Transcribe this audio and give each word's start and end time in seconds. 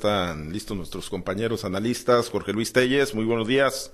están 0.00 0.50
listos 0.50 0.74
nuestros 0.74 1.10
compañeros 1.10 1.66
analistas. 1.66 2.30
Jorge 2.30 2.54
Luis 2.54 2.72
Telles, 2.72 3.14
muy 3.14 3.26
buenos 3.26 3.46
días. 3.46 3.92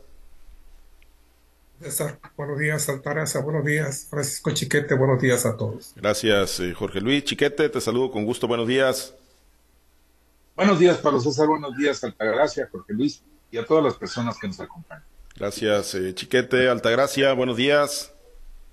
César, 1.80 2.20
buenos 2.36 2.60
días, 2.60 2.88
Altaraza, 2.88 3.40
buenos 3.40 3.64
días, 3.64 4.06
Francisco 4.08 4.52
Chiquete, 4.52 4.94
buenos 4.94 5.20
días 5.20 5.44
a 5.44 5.56
todos. 5.56 5.92
Gracias, 5.96 6.60
eh, 6.60 6.72
Jorge 6.72 7.00
Luis. 7.00 7.24
Chiquete, 7.24 7.68
te 7.68 7.80
saludo 7.80 8.12
con 8.12 8.24
gusto, 8.24 8.46
buenos 8.46 8.68
días. 8.68 9.14
Buenos 10.54 10.78
días, 10.78 10.96
Pablo 10.98 11.20
César, 11.20 11.48
buenos 11.48 11.76
días, 11.76 12.02
Altagracia, 12.04 12.68
Jorge 12.70 12.92
Luis, 12.92 13.22
y 13.50 13.58
a 13.58 13.66
todas 13.66 13.82
las 13.82 13.94
personas 13.94 14.38
que 14.38 14.46
nos 14.46 14.60
acompañan. 14.60 15.04
Gracias, 15.36 15.96
eh, 15.96 16.14
Chiquete, 16.14 16.68
Altagracia, 16.68 17.32
buenos 17.32 17.56
días. 17.56 18.12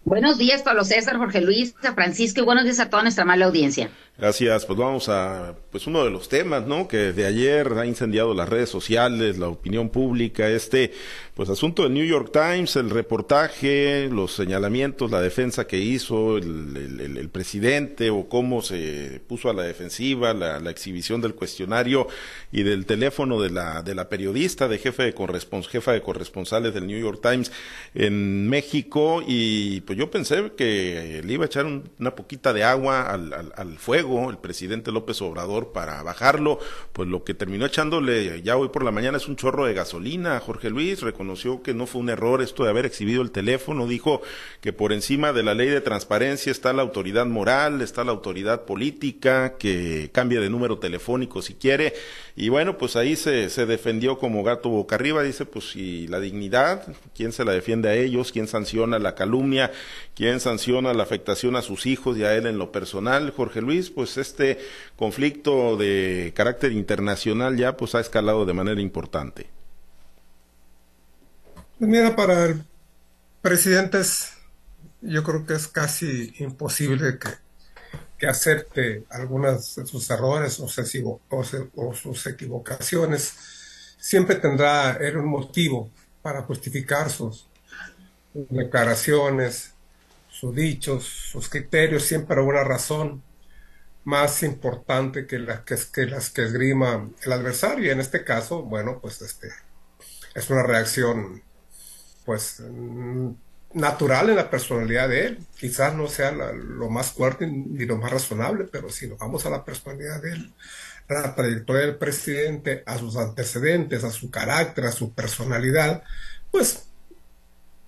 Buenos 0.06 0.38
días, 0.38 0.64
Pablo 0.64 0.84
César, 0.84 1.16
Jorge 1.16 1.40
Luis, 1.40 1.76
Francisco, 1.96 2.42
y 2.42 2.44
buenos 2.44 2.66
días 2.66 2.82
a 2.82 2.90
toda 2.90 3.04
nuestra 3.04 3.24
mala 3.24 3.46
audiencia. 3.46 3.90
Gracias, 4.16 4.68
pues 4.68 4.78
vamos 4.78 5.10
a, 5.10 5.56
pues 5.72 5.88
uno 5.88 6.04
de 6.04 6.12
los 6.12 6.30
temas, 6.30 6.68
¿no? 6.68 6.88
Que 6.88 7.14
de 7.14 7.26
ayer 7.26 7.74
ha 7.80 7.86
incendiado 7.88 8.36
las 8.36 8.48
redes 8.48 8.70
sociales, 8.70 9.40
la 9.40 9.48
opinión 9.48 9.90
pública, 9.90 10.48
este, 10.50 10.92
pues 11.34 11.50
asunto 11.50 11.82
del 11.82 11.96
New 11.96 12.06
York 12.06 12.32
Times, 12.32 12.76
el 12.76 12.92
reportaje, 12.92 14.10
los 14.12 14.34
señalamientos, 14.34 15.10
la 15.10 15.20
defensa 15.20 15.66
que 15.66 15.80
hizo 15.80 16.38
el, 16.38 17.30
presidente 17.32 18.12
o 18.12 18.30
cómo 18.30 18.62
se 18.62 19.20
puso 19.28 19.50
a 19.50 19.54
la 19.54 19.64
defensiva, 19.64 20.34
la, 20.34 20.70
exhibición 20.70 21.22
del 21.22 21.34
cuestionario 21.34 22.08
y 22.52 22.62
del 22.62 22.86
teléfono 22.86 23.42
de 23.42 23.50
la, 23.50 23.82
de 23.82 23.96
la 23.96 24.10
periodista, 24.10 24.68
de 24.68 24.78
jefe 24.78 25.04
de 25.04 25.14
correspons, 25.16 25.68
jefa 25.68 25.92
de 25.94 26.02
corresponsales 26.02 26.74
del 26.76 26.86
New 26.86 27.00
York 27.00 27.20
Times 27.24 27.52
en 27.96 28.48
México 28.48 29.24
y 29.26 29.82
pues 29.82 29.93
yo 29.96 30.12
pensé 30.12 30.52
que 30.58 31.22
le 31.24 31.34
iba 31.34 31.44
a 31.44 31.48
echar 31.48 31.66
una 31.66 32.16
poquita 32.16 32.54
de 32.54 32.64
agua 32.64 33.02
al, 33.10 33.54
al 33.56 33.78
fuego 33.78 34.30
el 34.30 34.38
presidente 34.38 34.92
López 34.92 35.22
Obrador 35.22 35.72
para 35.72 36.02
bajarlo, 36.04 36.60
pues 36.92 37.10
lo 37.10 37.24
que 37.24 37.34
terminó 37.34 37.66
echándole 37.66 38.42
ya 38.42 38.58
hoy 38.58 38.70
por 38.70 38.84
la 38.84 38.92
mañana 38.92 39.18
es 39.18 39.28
un 39.28 39.36
chorro 39.36 39.66
de 39.66 39.74
gasolina. 39.74 40.40
Jorge 40.40 40.70
Luis 40.70 41.02
reconoció 41.02 41.64
que 41.64 41.74
no 41.74 41.86
fue 41.86 42.02
un 42.02 42.10
error 42.10 42.42
esto 42.42 42.64
de 42.64 42.70
haber 42.70 42.86
exhibido 42.86 43.22
el 43.22 43.32
teléfono, 43.32 43.88
dijo 43.88 44.22
que 44.62 44.74
por 44.74 44.94
encima 44.94 45.34
de 45.34 45.44
la 45.44 45.54
ley 45.54 45.70
de 45.70 45.82
transparencia 45.82 46.52
está 46.52 46.74
la 46.74 46.82
autoridad 46.82 47.26
moral, 47.26 47.82
está 47.82 48.04
la 48.04 48.12
autoridad 48.12 48.66
política, 48.66 49.58
que 49.58 50.10
cambie 50.12 50.40
de 50.40 50.50
número 50.50 50.80
telefónico 50.80 51.42
si 51.42 51.54
quiere, 51.56 51.94
y 52.36 52.50
bueno, 52.50 52.78
pues 52.78 52.96
ahí 52.96 53.16
se, 53.16 53.50
se 53.50 53.66
defendió 53.66 54.18
como 54.18 54.44
gato 54.44 54.70
boca 54.70 54.96
arriba, 54.96 55.22
dice, 55.24 55.46
pues 55.46 55.70
si 55.72 56.08
la 56.08 56.20
dignidad, 56.20 56.88
¿quién 57.16 57.32
se 57.32 57.46
la 57.46 57.52
defiende 57.52 57.90
a 57.90 57.96
ellos? 57.96 58.32
¿Quién 58.32 58.48
sanciona 58.48 58.98
la 59.00 59.16
calumnia? 59.16 59.72
¿Quién 60.16 60.40
sanciona 60.40 60.94
la 60.94 61.04
afectación 61.04 61.56
a 61.56 61.62
sus 61.62 61.86
hijos 61.86 62.18
y 62.18 62.24
a 62.24 62.36
él 62.36 62.46
en 62.46 62.58
lo 62.58 62.72
personal? 62.72 63.32
Jorge 63.32 63.62
Luis, 63.62 63.90
pues 63.90 64.18
este 64.18 64.60
conflicto 64.96 65.76
de 65.78 66.34
carácter 66.36 66.72
internacional 66.72 67.58
ya 67.58 67.78
pues 67.78 67.96
ha 67.96 68.00
escalado 68.00 68.46
de 68.46 68.54
manera 68.54 68.82
importante. 68.82 69.50
Pues 71.80 71.90
mira, 71.90 72.16
para 72.16 72.46
el 72.46 72.64
presidente 73.42 74.00
yo 75.02 75.24
creo 75.24 75.46
que 75.46 75.54
es 75.54 75.68
casi 75.68 76.34
imposible 76.40 77.20
que, 77.20 77.30
que 78.18 78.28
acepte 78.28 79.04
algunas 79.10 79.76
de 79.76 79.86
sus 79.86 80.10
errores 80.10 80.60
o, 80.60 80.68
o, 81.28 81.94
sus 81.94 82.28
equivocaciones. 82.28 83.34
Siempre 83.98 84.36
tendrá 84.36 84.92
él 84.94 85.18
un 85.18 85.26
motivo 85.26 85.92
para 86.22 86.44
justificar 86.44 87.10
sus 87.10 87.48
declaraciones, 88.34 89.73
sus 90.44 90.54
dichos, 90.54 91.06
sus 91.06 91.48
criterios, 91.48 92.04
siempre 92.04 92.42
una 92.42 92.66
razón 92.66 93.24
más 94.04 94.44
importante 94.44 95.26
que 95.26 95.40
las 95.40 95.62
que, 95.62 95.78
que, 95.94 96.44
esgrima 96.44 97.10
el 97.24 97.32
adversario. 97.32 97.90
En 97.94 98.02
este 98.02 98.26
caso, 98.26 98.62
bueno, 98.62 99.00
pues 99.00 99.22
este 99.22 99.48
es 100.36 100.50
una 100.50 100.64
reacción 100.64 101.42
pues 102.26 102.60
mm, 102.60 103.30
natural 103.76 104.32
en 104.32 104.36
la 104.36 104.50
personalidad 104.50 105.08
de 105.08 105.28
él. 105.28 105.48
Quizás 105.58 105.96
no 105.96 106.10
sea 106.10 106.34
lo 106.34 106.90
más 106.90 107.14
fuerte 107.14 107.48
ni 107.48 107.86
lo 107.86 107.96
más 107.98 108.12
razonable, 108.12 108.66
pero 108.66 108.90
si 108.90 109.08
nos 109.08 109.20
vamos 109.20 109.46
a 109.46 109.50
la 109.50 109.64
personalidad 109.64 110.22
de 110.22 110.34
él, 110.34 110.54
a 111.08 111.14
la 111.14 111.36
trayectoria 111.36 111.84
del 111.84 111.96
presidente, 111.96 112.84
a 112.86 112.98
sus 112.98 113.16
antecedentes, 113.16 114.04
a 114.04 114.12
su 114.12 114.30
carácter, 114.30 114.88
a 114.88 114.92
su 114.92 115.14
personalidad, 115.14 116.04
pues 116.52 116.90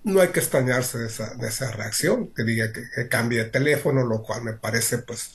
no 0.06 0.22
hay 0.22 0.30
que 0.30 0.40
extrañarse 0.40 1.00
de 1.00 1.08
esa, 1.08 1.34
de 1.36 1.48
esa 1.48 1.72
reacción, 1.72 2.32
que 2.34 2.44
diga 2.44 2.72
que, 2.72 3.10
cambie 3.10 3.40
de 3.44 3.50
teléfono, 3.50 4.06
lo 4.06 4.22
cual 4.22 4.44
me 4.44 4.54
parece 4.54 5.00
pues 5.00 5.34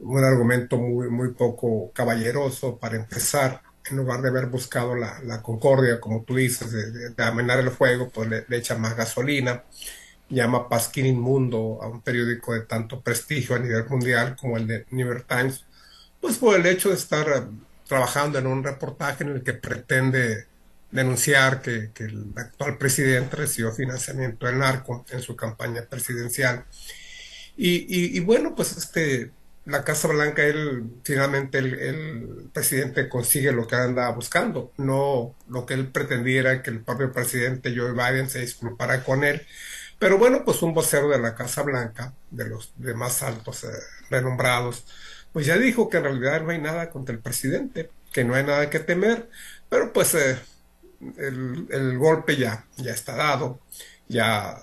un 0.00 0.24
argumento 0.24 0.76
muy, 0.76 1.08
muy 1.08 1.32
poco 1.34 1.92
caballeroso 1.92 2.78
para 2.78 2.96
empezar, 2.96 3.62
en 3.88 3.96
lugar 3.96 4.20
de 4.22 4.28
haber 4.30 4.46
buscado 4.46 4.96
la, 4.96 5.20
la 5.22 5.40
concordia, 5.42 6.00
como 6.00 6.24
tú 6.24 6.36
dices, 6.36 6.72
de, 6.72 7.10
de, 7.10 7.24
amenar 7.24 7.60
el 7.60 7.70
fuego, 7.70 8.10
pues 8.10 8.28
le, 8.28 8.44
le, 8.48 8.56
echa 8.58 8.76
más 8.76 8.96
gasolina, 8.96 9.64
llama 10.28 10.68
Pasquín 10.68 11.06
inmundo 11.06 11.78
a 11.82 11.88
un 11.88 12.02
periódico 12.02 12.54
de 12.54 12.62
tanto 12.62 13.00
prestigio 13.02 13.54
a 13.56 13.60
nivel 13.60 13.86
mundial 13.88 14.36
como 14.36 14.56
el 14.56 14.66
de 14.66 14.86
New 14.90 15.06
York 15.06 15.26
Times, 15.28 15.64
pues 16.20 16.38
por 16.38 16.56
el 16.58 16.66
hecho 16.66 16.88
de 16.88 16.96
estar 16.96 17.28
eh, 17.28 17.42
trabajando 17.86 18.38
en 18.38 18.46
un 18.48 18.64
reportaje 18.64 19.24
en 19.24 19.30
el 19.30 19.42
que 19.44 19.52
pretende 19.54 20.46
denunciar 20.92 21.62
que, 21.62 21.90
que 21.92 22.04
el 22.04 22.26
actual 22.36 22.78
presidente 22.78 23.36
recibió 23.36 23.72
financiamiento 23.72 24.46
del 24.46 24.58
narco 24.58 25.04
en 25.10 25.22
su 25.22 25.34
campaña 25.36 25.82
presidencial. 25.88 26.64
Y, 27.56 27.86
y, 27.88 28.16
y 28.16 28.20
bueno, 28.20 28.54
pues 28.54 28.76
este 28.76 29.32
la 29.64 29.84
Casa 29.84 30.08
Blanca, 30.08 30.42
él 30.42 30.84
finalmente 31.04 31.58
el, 31.58 32.50
presidente 32.52 33.08
consigue 33.08 33.52
lo 33.52 33.66
que 33.66 33.76
andaba 33.76 34.10
buscando, 34.14 34.72
no 34.76 35.34
lo 35.48 35.66
que 35.66 35.74
él 35.74 35.88
pretendiera 35.88 36.62
que 36.62 36.70
el 36.70 36.80
propio 36.80 37.12
presidente 37.12 37.74
Joe 37.76 37.92
Biden 37.92 38.28
se 38.28 38.40
disculpara 38.40 39.04
con 39.04 39.24
él. 39.24 39.46
Pero 39.98 40.18
bueno, 40.18 40.44
pues 40.44 40.62
un 40.62 40.74
vocero 40.74 41.08
de 41.08 41.18
la 41.20 41.34
Casa 41.36 41.62
Blanca, 41.62 42.12
de 42.30 42.48
los 42.48 42.72
de 42.76 42.94
más 42.94 43.22
altos 43.22 43.64
eh, 43.64 43.68
renombrados, 44.10 44.84
pues 45.32 45.46
ya 45.46 45.56
dijo 45.56 45.88
que 45.88 45.98
en 45.98 46.04
realidad 46.04 46.42
no 46.42 46.50
hay 46.50 46.60
nada 46.60 46.90
contra 46.90 47.14
el 47.14 47.20
presidente, 47.20 47.90
que 48.12 48.24
no 48.24 48.34
hay 48.34 48.44
nada 48.44 48.68
que 48.68 48.80
temer, 48.80 49.28
pero 49.68 49.92
pues 49.92 50.14
eh, 50.14 50.38
el, 51.16 51.98
golpe 51.98 52.36
ya, 52.36 52.66
ya 52.76 52.92
está 52.92 53.16
dado, 53.16 53.60
ya, 54.08 54.58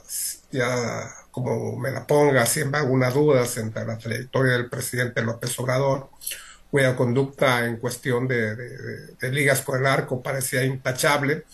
ya 0.52 1.10
como 1.32 1.78
me 1.78 1.92
la 1.92 2.06
ponga, 2.08 2.46
siempre 2.46 2.80
alguna 2.80 3.10
duda 3.10 3.46
entre 3.58 3.86
la 3.86 3.98
trayectoria 3.98 4.54
del 4.54 4.70
presidente 4.70 5.22
López 5.22 5.58
Obrador, 5.60 6.10
cuya 6.72 6.96
conducta 6.96 7.66
en 7.66 7.78
cuestión 7.78 8.28
de, 8.28 8.56
de, 8.56 9.32
ligas 9.32 9.62
con 9.62 9.80
el 9.80 9.86
arco 9.86 10.22
parecía 10.22 10.64
intachable, 10.64 11.46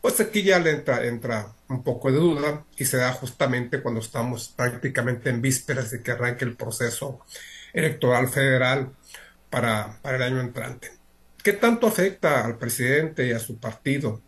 pues 0.00 0.20
aquí 0.20 0.42
ya 0.42 0.58
le 0.58 0.70
entra, 0.70 1.04
entra 1.04 1.54
un 1.68 1.82
poco 1.82 2.10
de 2.10 2.18
duda 2.18 2.64
y 2.76 2.84
se 2.84 2.98
da 2.98 3.12
justamente 3.12 3.82
cuando 3.82 4.00
estamos 4.00 4.48
prácticamente 4.56 5.30
en 5.30 5.42
vísperas 5.42 5.90
de 5.90 6.02
que 6.02 6.12
arranque 6.12 6.44
el 6.44 6.56
proceso 6.56 7.20
electoral 7.72 8.28
federal 8.28 8.92
para, 9.50 9.98
para 10.02 10.16
el 10.16 10.22
año 10.22 10.40
entrante. 10.40 10.97
¿Qué 11.48 11.54
tanto 11.54 11.86
afecta 11.86 12.44
al 12.44 12.58
presidente 12.58 13.26
y 13.26 13.32
a 13.32 13.38
su 13.38 13.58
partido 13.58 14.20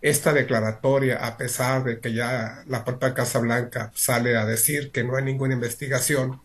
esta 0.00 0.32
declaratoria, 0.32 1.18
a 1.18 1.36
pesar 1.36 1.84
de 1.84 2.00
que 2.00 2.14
ya 2.14 2.64
la 2.66 2.82
propia 2.82 3.12
Casa 3.12 3.40
Blanca 3.40 3.92
sale 3.94 4.38
a 4.38 4.46
decir 4.46 4.90
que 4.90 5.04
no 5.04 5.14
hay 5.14 5.22
ninguna 5.22 5.52
investigación, 5.52 6.40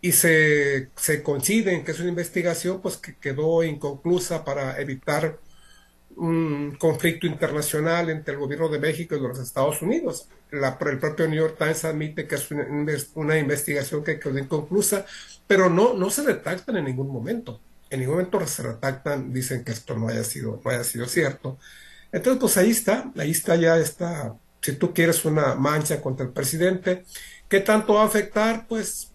y 0.00 0.10
se, 0.10 0.90
se 0.96 1.22
coincide 1.22 1.72
en 1.72 1.84
que 1.84 1.92
es 1.92 2.00
una 2.00 2.08
investigación 2.08 2.82
pues, 2.82 2.96
que 2.96 3.16
quedó 3.16 3.62
inconclusa 3.62 4.44
para 4.44 4.80
evitar 4.80 5.38
un 6.16 6.76
conflicto 6.76 7.28
internacional 7.28 8.10
entre 8.10 8.34
el 8.34 8.40
gobierno 8.40 8.68
de 8.68 8.80
México 8.80 9.14
y 9.14 9.20
los 9.20 9.38
Estados 9.38 9.82
Unidos. 9.82 10.28
El 10.50 10.98
propio 10.98 11.28
New 11.28 11.38
York 11.38 11.58
Times 11.58 11.84
admite 11.84 12.26
que 12.26 12.34
es 12.34 12.50
una, 12.50 12.66
una 13.14 13.38
investigación 13.38 14.02
que 14.02 14.18
quedó 14.18 14.36
inconclusa, 14.36 15.06
pero 15.46 15.70
no, 15.70 15.94
no 15.94 16.10
se 16.10 16.24
retractan 16.24 16.76
en 16.78 16.86
ningún 16.86 17.08
momento. 17.12 17.60
En 17.94 18.00
ningún 18.00 18.16
momento 18.16 18.44
se 18.46 18.62
retractan, 18.64 19.32
dicen 19.32 19.64
que 19.64 19.72
esto 19.72 19.96
no 19.96 20.08
haya 20.08 20.24
sido, 20.24 20.60
no 20.64 20.70
haya 20.70 20.82
sido 20.82 21.06
cierto. 21.06 21.58
Entonces, 22.12 22.40
pues 22.40 22.56
ahí 22.56 22.70
está, 22.70 23.12
ahí 23.16 23.30
está 23.30 23.56
ya 23.56 23.78
esta, 23.78 24.36
si 24.60 24.72
tú 24.72 24.92
quieres 24.92 25.24
una 25.24 25.54
mancha 25.54 26.00
contra 26.02 26.26
el 26.26 26.32
presidente, 26.32 27.04
¿qué 27.48 27.60
tanto 27.60 27.94
va 27.94 28.02
a 28.02 28.06
afectar? 28.06 28.66
Pues, 28.68 29.12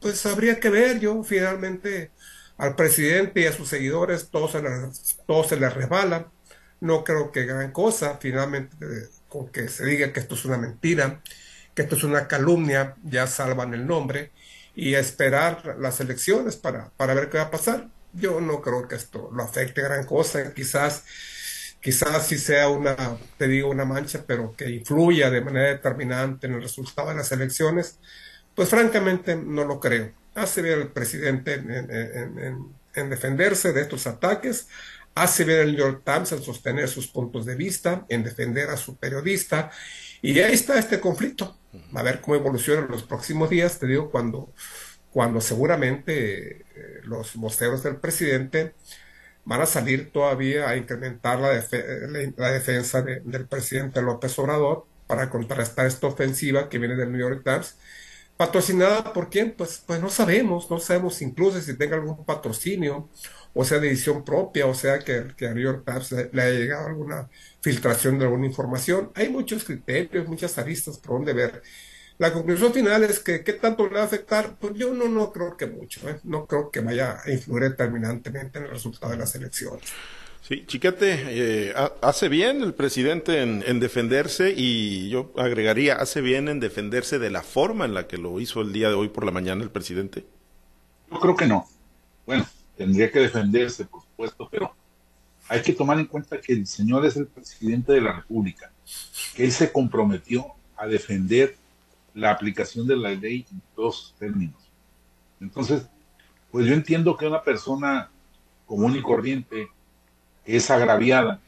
pues 0.00 0.24
habría 0.26 0.60
que 0.60 0.70
ver, 0.70 1.00
yo 1.00 1.24
finalmente 1.24 2.12
al 2.56 2.76
presidente 2.76 3.40
y 3.40 3.46
a 3.46 3.52
sus 3.52 3.68
seguidores 3.68 4.28
todo 4.30 4.48
se 4.48 4.62
les, 4.62 5.16
se 5.48 5.56
les 5.56 5.74
resbala, 5.74 6.30
no 6.80 7.04
creo 7.04 7.32
que 7.32 7.46
gran 7.46 7.72
cosa, 7.72 8.18
finalmente 8.20 8.76
con 9.28 9.48
que 9.48 9.68
se 9.68 9.84
diga 9.86 10.12
que 10.12 10.20
esto 10.20 10.34
es 10.36 10.44
una 10.44 10.58
mentira, 10.58 11.20
que 11.74 11.82
esto 11.82 11.96
es 11.96 12.04
una 12.04 12.28
calumnia, 12.28 12.96
ya 13.02 13.26
salvan 13.26 13.74
el 13.74 13.86
nombre, 13.86 14.32
y 14.74 14.94
esperar 14.94 15.76
las 15.78 16.00
elecciones 16.00 16.56
para, 16.56 16.90
para 16.96 17.14
ver 17.14 17.28
qué 17.30 17.38
va 17.38 17.44
a 17.44 17.50
pasar. 17.50 17.88
Yo 18.12 18.40
no 18.40 18.60
creo 18.60 18.88
que 18.88 18.96
esto 18.96 19.30
lo 19.32 19.42
afecte 19.42 19.82
gran 19.82 20.04
cosa, 20.04 20.52
quizás 20.54 21.04
quizás 21.80 22.26
sí 22.26 22.38
sea 22.38 22.68
una, 22.68 23.18
te 23.38 23.48
digo, 23.48 23.70
una 23.70 23.84
mancha, 23.86 24.24
pero 24.26 24.54
que 24.54 24.68
influya 24.70 25.30
de 25.30 25.40
manera 25.40 25.68
determinante 25.70 26.46
en 26.46 26.54
el 26.54 26.62
resultado 26.62 27.08
de 27.08 27.14
las 27.16 27.32
elecciones, 27.32 27.98
pues 28.54 28.68
francamente 28.68 29.34
no 29.36 29.64
lo 29.64 29.80
creo. 29.80 30.12
Hace 30.34 30.62
bien 30.62 30.80
el 30.80 30.88
presidente 30.92 31.54
en, 31.54 31.70
en, 31.70 32.38
en, 32.38 32.74
en 32.94 33.10
defenderse 33.10 33.72
de 33.72 33.80
estos 33.82 34.06
ataques, 34.06 34.68
Hace 35.14 35.44
bien 35.44 35.58
el 35.58 35.72
New 35.72 35.78
York 35.78 36.02
Times 36.04 36.32
en 36.32 36.42
sostener 36.42 36.88
sus 36.88 37.08
puntos 37.08 37.44
de 37.44 37.56
vista, 37.56 38.06
en 38.08 38.22
defender 38.22 38.70
a 38.70 38.76
su 38.76 38.96
periodista, 38.96 39.70
y 40.22 40.38
ahí 40.38 40.54
está 40.54 40.78
este 40.78 41.00
conflicto. 41.00 41.58
A 41.94 42.02
ver 42.02 42.20
cómo 42.20 42.36
evoluciona 42.36 42.82
en 42.82 42.90
los 42.90 43.02
próximos 43.02 43.50
días, 43.50 43.78
te 43.78 43.86
digo, 43.86 44.10
cuando, 44.10 44.52
cuando 45.12 45.40
seguramente 45.40 46.62
eh, 46.76 47.00
los 47.04 47.36
voceros 47.36 47.82
del 47.82 47.96
presidente 47.96 48.74
van 49.44 49.62
a 49.62 49.66
salir 49.66 50.12
todavía 50.12 50.68
a 50.68 50.76
incrementar 50.76 51.40
la, 51.40 51.52
la, 52.36 52.52
defensa 52.52 53.02
del 53.02 53.46
presidente 53.46 54.02
López 54.02 54.38
Obrador 54.38 54.86
para 55.06 55.30
contrarrestar 55.30 55.86
esta 55.86 56.06
ofensiva 56.06 56.68
que 56.68 56.78
viene 56.78 56.96
del 56.96 57.10
New 57.12 57.20
York 57.20 57.42
Times 57.44 57.76
¿Patrocinada 58.40 59.12
por 59.12 59.28
quién? 59.28 59.52
Pues, 59.54 59.82
pues 59.86 60.00
no 60.00 60.08
sabemos, 60.08 60.70
no 60.70 60.80
sabemos 60.80 61.20
incluso 61.20 61.60
si 61.60 61.76
tenga 61.76 61.96
algún 61.96 62.24
patrocinio, 62.24 63.06
o 63.52 63.66
sea, 63.66 63.78
de 63.78 63.88
edición 63.88 64.24
propia, 64.24 64.64
o 64.64 64.72
sea, 64.72 64.98
que, 65.00 65.26
que 65.36 65.46
a 65.46 65.52
New 65.52 65.62
York 65.62 65.84
Times 65.84 66.32
le, 66.32 66.42
haya 66.42 66.58
llegado 66.58 66.86
alguna 66.86 67.28
filtración 67.60 68.18
de 68.18 68.24
alguna 68.24 68.46
información. 68.46 69.12
Hay 69.14 69.28
muchos 69.28 69.64
criterios, 69.64 70.26
muchas 70.26 70.56
aristas 70.56 70.96
por 70.96 71.16
donde 71.16 71.34
ver. 71.34 71.62
La 72.20 72.34
conclusión 72.34 72.70
final 72.74 73.02
es 73.04 73.18
que 73.18 73.42
qué 73.42 73.54
tanto 73.54 73.88
le 73.88 73.94
va 73.94 74.02
a 74.02 74.04
afectar, 74.04 74.54
pues 74.60 74.74
yo 74.74 74.92
no, 74.92 75.08
no 75.08 75.32
creo 75.32 75.56
que 75.56 75.66
mucho, 75.66 76.06
¿eh? 76.06 76.20
no 76.24 76.44
creo 76.44 76.70
que 76.70 76.80
vaya 76.80 77.18
a 77.24 77.30
influir 77.30 77.62
determinantemente 77.62 78.58
en 78.58 78.66
el 78.66 78.70
resultado 78.72 79.12
de 79.12 79.18
las 79.18 79.34
elecciones. 79.36 79.88
Sí, 80.42 80.66
Chiquete, 80.66 81.18
eh, 81.28 81.74
hace 82.02 82.28
bien 82.28 82.60
el 82.60 82.74
presidente 82.74 83.40
en, 83.40 83.80
defenderse 83.80 84.52
y 84.54 85.08
yo 85.08 85.32
agregaría, 85.38 85.94
hace 85.94 86.20
bien 86.20 86.48
en 86.48 86.60
defenderse 86.60 87.18
de 87.18 87.30
la 87.30 87.42
forma 87.42 87.86
en 87.86 87.94
la 87.94 88.06
que 88.06 88.18
lo 88.18 88.38
hizo 88.38 88.60
el 88.60 88.74
día 88.74 88.90
de 88.90 88.96
hoy 88.96 89.08
por 89.08 89.24
la 89.24 89.30
mañana 89.30 89.62
el 89.62 89.70
presidente. 89.70 90.26
Yo 91.10 91.20
creo 91.20 91.34
que 91.34 91.46
no. 91.46 91.66
Bueno, 92.26 92.46
tendría 92.76 93.10
que 93.10 93.20
defenderse, 93.20 93.86
por 93.86 94.02
supuesto, 94.02 94.46
pero 94.52 94.74
hay 95.48 95.62
que 95.62 95.72
tomar 95.72 95.98
en 95.98 96.04
cuenta 96.04 96.38
que 96.38 96.52
el 96.52 96.66
señor 96.66 97.06
es 97.06 97.16
el 97.16 97.28
presidente 97.28 97.94
de 97.94 98.02
la 98.02 98.12
República, 98.12 98.70
que 99.34 99.44
él 99.44 99.52
se 99.52 99.72
comprometió 99.72 100.48
a 100.76 100.86
defender 100.86 101.56
la 102.14 102.30
aplicación 102.30 102.86
de 102.86 102.96
la 102.96 103.10
ley 103.10 103.46
en 103.50 103.62
dos 103.76 104.14
términos. 104.18 104.60
Entonces, 105.40 105.88
pues 106.50 106.66
yo 106.66 106.74
entiendo 106.74 107.16
que 107.16 107.26
una 107.26 107.42
persona 107.42 108.10
común 108.66 108.96
y 108.96 109.02
corriente 109.02 109.68
es 110.44 110.70
agraviada, 110.70 111.40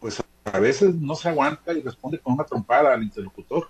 pues 0.00 0.22
a 0.44 0.58
veces 0.58 0.94
no 0.94 1.14
se 1.14 1.28
aguanta 1.28 1.72
y 1.72 1.82
responde 1.82 2.18
con 2.18 2.34
una 2.34 2.44
trompada 2.44 2.94
al 2.94 3.02
interlocutor. 3.02 3.68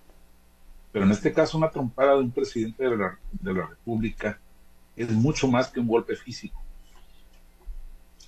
Pero 0.92 1.04
en 1.04 1.10
este 1.10 1.32
caso 1.32 1.58
una 1.58 1.70
trompada 1.70 2.12
de 2.12 2.20
un 2.20 2.30
presidente 2.30 2.84
de 2.84 2.96
la, 2.96 3.18
de 3.32 3.52
la 3.52 3.66
República 3.66 4.38
es 4.96 5.10
mucho 5.10 5.48
más 5.48 5.68
que 5.68 5.80
un 5.80 5.88
golpe 5.88 6.14
físico. 6.14 6.62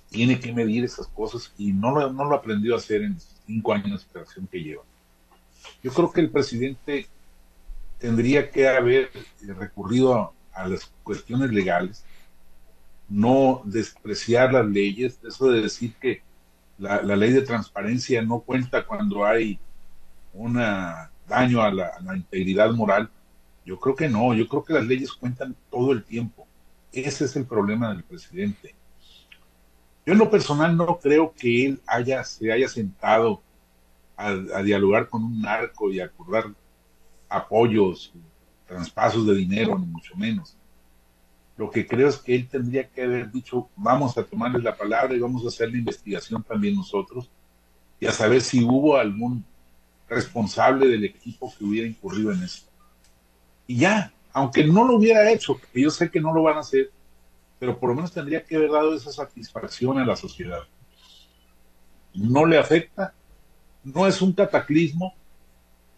Tiene 0.09 0.39
que 0.39 0.53
medir 0.53 0.83
esas 0.83 1.07
cosas 1.07 1.53
y 1.57 1.71
no 1.71 1.91
lo, 1.91 2.11
no 2.11 2.25
lo 2.25 2.35
aprendió 2.35 2.73
a 2.73 2.77
hacer 2.77 3.03
en 3.03 3.17
cinco 3.45 3.73
años 3.73 4.01
de 4.01 4.09
operación 4.09 4.47
que 4.47 4.63
lleva. 4.63 4.83
Yo 5.83 5.91
creo 5.91 6.11
que 6.11 6.21
el 6.21 6.29
presidente 6.29 7.07
tendría 7.99 8.49
que 8.51 8.67
haber 8.67 9.11
recurrido 9.41 10.33
a 10.53 10.67
las 10.67 10.91
cuestiones 11.03 11.51
legales 11.51 12.03
no 13.09 13.61
despreciar 13.65 14.53
las 14.53 14.65
leyes, 14.65 15.19
eso 15.25 15.49
de 15.49 15.61
decir 15.61 15.93
que 15.95 16.21
la, 16.77 17.01
ley 17.01 17.31
de 17.31 17.41
transparencia 17.41 18.21
no 18.21 18.39
cuenta 18.39 18.85
cuando 18.85 19.25
hay 19.25 19.59
un 20.33 20.55
daño 21.27 21.61
a 21.61 21.71
la, 21.71 22.15
integridad 22.15 22.71
moral. 22.71 23.09
Yo 23.65 23.79
creo 23.79 23.95
que 23.95 24.09
no, 24.09 24.33
yo 24.33 24.47
creo 24.47 24.63
que 24.63 24.73
las 24.73 24.85
leyes 24.85 25.11
cuentan 25.13 25.55
todo 25.69 25.91
el 25.91 26.03
tiempo. 26.03 26.47
Ese 26.91 27.25
es 27.25 27.35
el 27.35 27.45
problema 27.45 27.89
del 27.89 28.03
presidente. 28.03 28.75
Yo 30.05 30.13
en 30.13 30.19
lo 30.19 30.29
personal 30.29 30.77
no 30.77 30.99
creo 30.99 31.33
que 31.33 31.65
él 31.65 31.81
haya, 31.85 32.23
se 32.23 32.51
haya 32.51 32.69
sentado 32.69 33.41
a, 34.15 34.29
a 34.29 34.63
dialogar 34.63 35.09
con 35.09 35.23
un 35.23 35.41
narco 35.41 35.91
y 35.91 35.99
a 35.99 36.05
acordar 36.05 36.45
apoyos, 37.29 38.13
traspasos 38.65 39.25
de 39.25 39.35
dinero, 39.35 39.77
ni 39.77 39.85
mucho 39.85 40.15
menos. 40.15 40.55
Lo 41.57 41.71
que 41.71 41.87
creo 41.87 42.07
es 42.07 42.17
que 42.17 42.35
él 42.35 42.47
tendría 42.47 42.87
que 42.87 43.03
haber 43.03 43.31
dicho, 43.31 43.69
vamos 43.75 44.17
a 44.17 44.23
tomarle 44.23 44.59
la 44.61 44.75
palabra 44.75 45.15
y 45.15 45.19
vamos 45.19 45.43
a 45.43 45.47
hacer 45.47 45.71
la 45.71 45.77
investigación 45.77 46.43
también 46.43 46.75
nosotros 46.75 47.29
y 47.99 48.05
a 48.05 48.11
saber 48.11 48.41
si 48.41 48.63
hubo 48.63 48.95
algún 48.95 49.43
responsable 50.07 50.87
del 50.87 51.05
equipo 51.05 51.51
que 51.57 51.65
hubiera 51.65 51.87
incurrido 51.87 52.31
en 52.31 52.43
esto. 52.43 52.69
Y 53.65 53.77
ya, 53.77 54.13
aunque 54.31 54.63
no 54.63 54.85
lo 54.85 54.97
hubiera 54.97 55.29
hecho, 55.31 55.59
que 55.73 55.81
yo 55.81 55.89
sé 55.89 56.11
que 56.11 56.21
no 56.21 56.33
lo 56.33 56.43
van 56.43 56.57
a 56.57 56.59
hacer, 56.59 56.91
pero 57.59 57.79
por 57.79 57.89
lo 57.89 57.95
menos 57.95 58.11
tendría 58.11 58.43
que 58.43 58.55
haber 58.55 58.71
dado 58.71 58.95
esa 58.95 59.11
satisfacción 59.11 59.97
a 59.97 60.05
la 60.05 60.15
sociedad. 60.15 60.61
No 62.13 62.45
le 62.45 62.59
afecta, 62.59 63.13
no 63.83 64.05
es 64.05 64.21
un 64.21 64.31
cataclismo, 64.33 65.15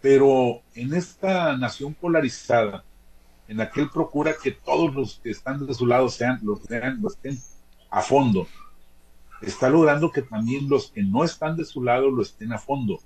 pero 0.02 0.62
en 0.76 0.94
esta 0.94 1.58
nación 1.58 1.94
polarizada, 1.94 2.84
en 3.48 3.58
la 3.58 3.70
que 3.70 3.82
él 3.82 3.90
procura 3.90 4.36
que 4.42 4.52
todos 4.52 4.94
los 4.94 5.20
que 5.20 5.32
están 5.32 5.66
de 5.66 5.74
su 5.74 5.86
lado 5.86 6.10
sean 6.10 6.40
los, 6.44 6.62
los 7.00 7.16
estén 7.16 7.40
a 7.90 8.02
fondo. 8.02 8.48
Está 9.42 9.70
logrando 9.70 10.12
que 10.12 10.22
también 10.22 10.70
los 10.70 10.92
que 10.92 11.02
no 11.02 11.24
están 11.24 11.58
de 11.58 11.66
su 11.66 11.84
lado 11.84 12.12
lo 12.12 12.22
estén 12.22 12.54
a 12.54 12.60
fondo. 12.60 13.00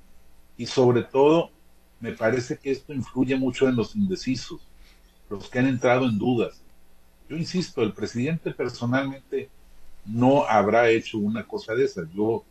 Y 0.58 0.66
sobre 0.66 1.04
todo, 1.04 1.52
me 2.00 2.12
parece 2.12 2.58
que 2.58 2.72
esto 2.72 2.94
influye 2.94 3.36
mucho 3.38 3.70
en 3.70 3.76
los 3.76 3.96
indecisos, 3.96 4.62
los 5.30 5.50
que 5.50 5.60
han 5.60 5.68
entrado 5.68 6.06
en 6.08 6.18
dudas. 6.18 6.62
Yo 7.30 7.38
insisto, 7.38 7.82
el 7.82 7.94
presidente 7.94 8.52
personalmente 8.52 9.50
no 10.06 10.46
habrá 10.46 10.90
hecho 10.90 11.18
una 11.18 11.48
cosa 11.48 11.74
de 11.74 11.86
esas. 11.86 12.12
Yo, 12.14 12.44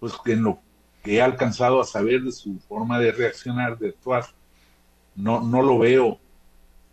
pues 0.00 0.14
en 0.26 0.42
lo 0.42 0.58
que 1.04 1.16
he 1.16 1.22
alcanzado 1.22 1.80
a 1.80 1.84
saber 1.84 2.22
de 2.22 2.32
su 2.32 2.58
forma 2.60 2.98
de 2.98 3.12
reaccionar, 3.12 3.78
de 3.78 3.90
actuar, 3.90 4.24
no, 5.14 5.42
no 5.42 5.62
lo 5.62 5.78
veo 5.78 6.18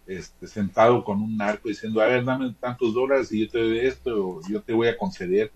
este, 0.05 0.47
sentado 0.47 1.03
con 1.03 1.21
un 1.21 1.37
narco 1.37 1.69
diciendo, 1.69 2.01
a 2.01 2.07
ver, 2.07 2.25
dame 2.25 2.53
tantos 2.59 2.93
dólares 2.93 3.31
y 3.31 3.45
yo 3.45 3.49
te 3.49 3.59
doy 3.59 3.79
esto, 3.79 4.41
yo 4.49 4.61
te 4.61 4.73
voy 4.73 4.89
a 4.89 4.97
conceder. 4.97 5.51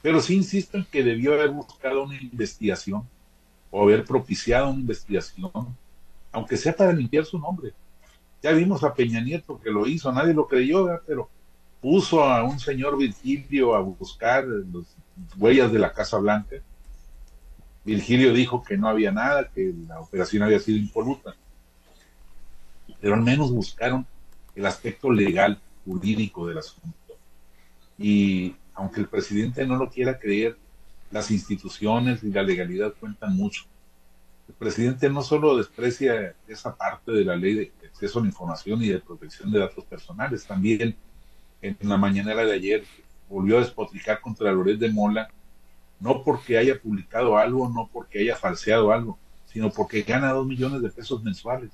Pero 0.00 0.22
sí 0.22 0.36
insisto 0.36 0.78
en 0.78 0.86
que 0.86 1.04
debió 1.04 1.34
haber 1.34 1.50
buscado 1.50 2.04
una 2.04 2.20
investigación 2.20 3.02
o 3.70 3.82
haber 3.82 4.04
propiciado 4.04 4.70
una 4.70 4.80
investigación, 4.80 5.50
aunque 6.32 6.56
sea 6.56 6.74
para 6.74 6.94
limpiar 6.94 7.26
su 7.26 7.38
nombre. 7.38 7.74
Ya 8.42 8.52
vimos 8.52 8.82
a 8.84 8.94
Peña 8.94 9.20
Nieto 9.20 9.60
que 9.60 9.70
lo 9.70 9.86
hizo, 9.86 10.10
nadie 10.12 10.32
lo 10.32 10.46
creyó, 10.48 10.88
pero 11.06 11.28
puso 11.82 12.24
a 12.24 12.42
un 12.42 12.58
señor 12.58 12.96
Virgilio 12.96 13.74
a 13.74 13.80
buscar 13.80 14.46
las 14.46 14.86
huellas 15.36 15.70
de 15.70 15.78
la 15.78 15.92
Casa 15.92 16.16
Blanca. 16.16 16.56
Virgilio 17.88 18.32
dijo 18.32 18.62
que 18.62 18.76
no 18.76 18.88
había 18.88 19.10
nada, 19.10 19.48
que 19.48 19.72
la 19.86 20.00
operación 20.00 20.42
había 20.42 20.60
sido 20.60 20.78
impoluta 20.78 21.34
pero 23.00 23.14
al 23.14 23.22
menos 23.22 23.52
buscaron 23.52 24.06
el 24.54 24.66
aspecto 24.66 25.10
legal, 25.10 25.60
jurídico 25.84 26.46
del 26.48 26.58
asunto. 26.58 27.16
Y 27.96 28.56
aunque 28.74 29.00
el 29.00 29.08
presidente 29.08 29.66
no 29.66 29.76
lo 29.76 29.90
quiera 29.90 30.18
creer, 30.18 30.56
las 31.10 31.30
instituciones 31.30 32.22
y 32.22 32.30
la 32.30 32.42
legalidad 32.42 32.92
cuentan 32.98 33.34
mucho. 33.34 33.64
El 34.48 34.54
presidente 34.54 35.08
no 35.08 35.22
solo 35.22 35.56
desprecia 35.56 36.34
esa 36.46 36.74
parte 36.76 37.12
de 37.12 37.24
la 37.24 37.36
ley 37.36 37.54
de 37.54 37.72
acceso 37.86 38.18
a 38.18 38.22
la 38.22 38.28
información 38.28 38.82
y 38.82 38.88
de 38.88 38.98
protección 38.98 39.50
de 39.50 39.60
datos 39.60 39.84
personales, 39.84 40.46
también 40.46 40.96
en 41.62 41.76
la 41.80 41.96
mañanera 41.96 42.44
de 42.44 42.52
ayer 42.52 42.84
volvió 43.28 43.58
a 43.58 43.60
despotricar 43.60 44.20
contra 44.20 44.52
Loret 44.52 44.78
de 44.78 44.90
Mola, 44.90 45.28
no 46.00 46.22
porque 46.22 46.58
haya 46.58 46.80
publicado 46.80 47.36
algo, 47.36 47.68
no 47.68 47.88
porque 47.92 48.20
haya 48.20 48.36
falseado 48.36 48.92
algo, 48.92 49.18
sino 49.46 49.70
porque 49.70 50.02
gana 50.02 50.32
dos 50.32 50.46
millones 50.46 50.82
de 50.82 50.90
pesos 50.90 51.22
mensuales 51.22 51.70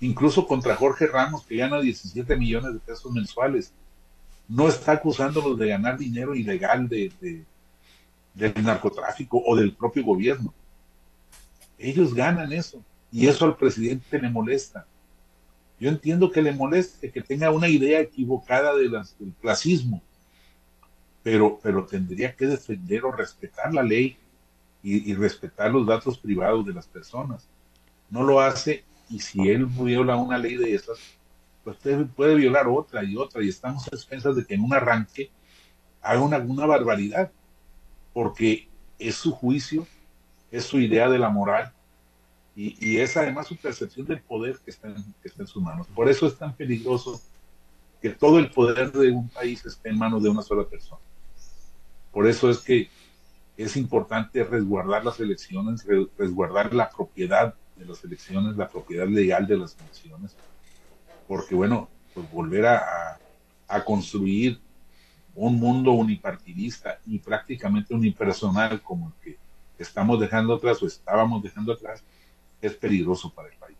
incluso 0.00 0.46
contra 0.46 0.76
Jorge 0.76 1.06
Ramos, 1.06 1.44
que 1.44 1.56
gana 1.56 1.80
17 1.80 2.36
millones 2.36 2.74
de 2.74 2.80
pesos 2.80 3.10
mensuales. 3.12 3.72
No 4.48 4.68
está 4.68 4.92
acusándolos 4.92 5.58
de 5.58 5.68
ganar 5.68 5.98
dinero 5.98 6.34
ilegal 6.34 6.88
de, 6.88 7.12
del 8.34 8.54
narcotráfico 8.62 9.42
o 9.44 9.56
del 9.56 9.74
propio 9.74 10.04
gobierno. 10.04 10.54
Ellos 11.78 12.14
ganan 12.14 12.52
eso 12.52 12.82
y 13.12 13.26
eso 13.26 13.44
al 13.44 13.56
presidente 13.56 14.18
le 14.18 14.30
molesta. 14.30 14.86
Yo 15.78 15.90
entiendo 15.90 16.30
que 16.30 16.42
le 16.42 16.52
moleste, 16.52 17.10
que 17.10 17.20
tenga 17.20 17.50
una 17.50 17.68
idea 17.68 18.00
equivocada 18.00 18.74
de 18.74 18.88
del 18.88 19.34
clasismo, 19.40 20.02
pero, 21.28 21.60
pero 21.62 21.84
tendría 21.84 22.34
que 22.34 22.46
defender 22.46 23.04
o 23.04 23.12
respetar 23.12 23.74
la 23.74 23.82
ley 23.82 24.16
y, 24.82 25.12
respetar 25.12 25.70
los 25.70 25.86
datos 25.86 26.16
privados 26.16 26.64
de 26.64 26.72
las 26.72 26.86
personas. 26.86 27.46
No 28.08 28.22
lo 28.22 28.40
hace 28.40 28.84
y 29.10 29.20
si 29.20 29.46
él 29.50 29.66
viola 29.66 30.16
una 30.16 30.38
ley 30.38 30.56
de 30.56 30.74
esas, 30.74 30.98
pues 31.64 31.76
puede 32.16 32.34
violar 32.34 32.66
otra 32.66 33.04
y 33.04 33.14
otra, 33.14 33.42
y 33.42 33.50
estamos 33.50 33.84
a 33.84 33.94
expensas 33.94 34.36
de 34.36 34.46
que 34.46 34.54
en 34.54 34.62
un 34.62 34.72
arranque 34.72 35.30
haga 36.00 36.22
una, 36.22 36.38
una 36.38 36.64
barbaridad, 36.64 37.30
porque 38.14 38.66
es 38.98 39.16
su 39.16 39.32
juicio, 39.32 39.86
es 40.50 40.64
su 40.64 40.80
idea 40.80 41.10
de 41.10 41.18
la 41.18 41.28
moral, 41.28 41.74
y, 42.56 42.74
y, 42.80 42.96
es 43.00 43.18
además 43.18 43.48
su 43.48 43.56
percepción 43.56 44.06
del 44.06 44.22
poder 44.22 44.58
que 44.64 44.70
está, 44.70 44.88
en, 44.88 45.04
que 45.20 45.28
está 45.28 45.42
en 45.42 45.46
sus 45.46 45.62
manos. 45.62 45.86
Por 45.88 46.08
eso 46.08 46.26
es 46.26 46.38
tan 46.38 46.56
peligroso 46.56 47.20
que 48.00 48.08
todo 48.08 48.38
el 48.38 48.50
poder 48.50 48.90
de 48.92 49.10
un 49.10 49.28
país 49.28 49.66
esté 49.66 49.90
en 49.90 49.98
manos 49.98 50.22
de 50.22 50.30
una 50.30 50.40
sola 50.40 50.64
persona. 50.64 51.02
Por 52.12 52.26
eso 52.26 52.50
es 52.50 52.58
que 52.58 52.88
es 53.56 53.76
importante 53.76 54.44
resguardar 54.44 55.04
las 55.04 55.18
elecciones, 55.20 55.84
resguardar 56.16 56.72
la 56.74 56.90
propiedad 56.90 57.54
de 57.76 57.84
las 57.84 58.02
elecciones, 58.04 58.56
la 58.56 58.68
propiedad 58.68 59.06
legal 59.06 59.46
de 59.46 59.58
las 59.58 59.76
elecciones, 59.80 60.36
porque 61.26 61.54
bueno, 61.54 61.88
pues 62.14 62.30
volver 62.30 62.66
a, 62.66 63.18
a 63.68 63.84
construir 63.84 64.60
un 65.34 65.56
mundo 65.56 65.92
unipartidista 65.92 66.98
y 67.06 67.18
prácticamente 67.18 67.94
unipersonal 67.94 68.82
como 68.82 69.08
el 69.08 69.12
que 69.22 69.38
estamos 69.78 70.18
dejando 70.20 70.54
atrás 70.54 70.82
o 70.82 70.86
estábamos 70.86 71.42
dejando 71.42 71.72
atrás, 71.72 72.02
es 72.60 72.74
peligroso 72.74 73.32
para 73.32 73.48
el 73.48 73.54
país. 73.56 73.76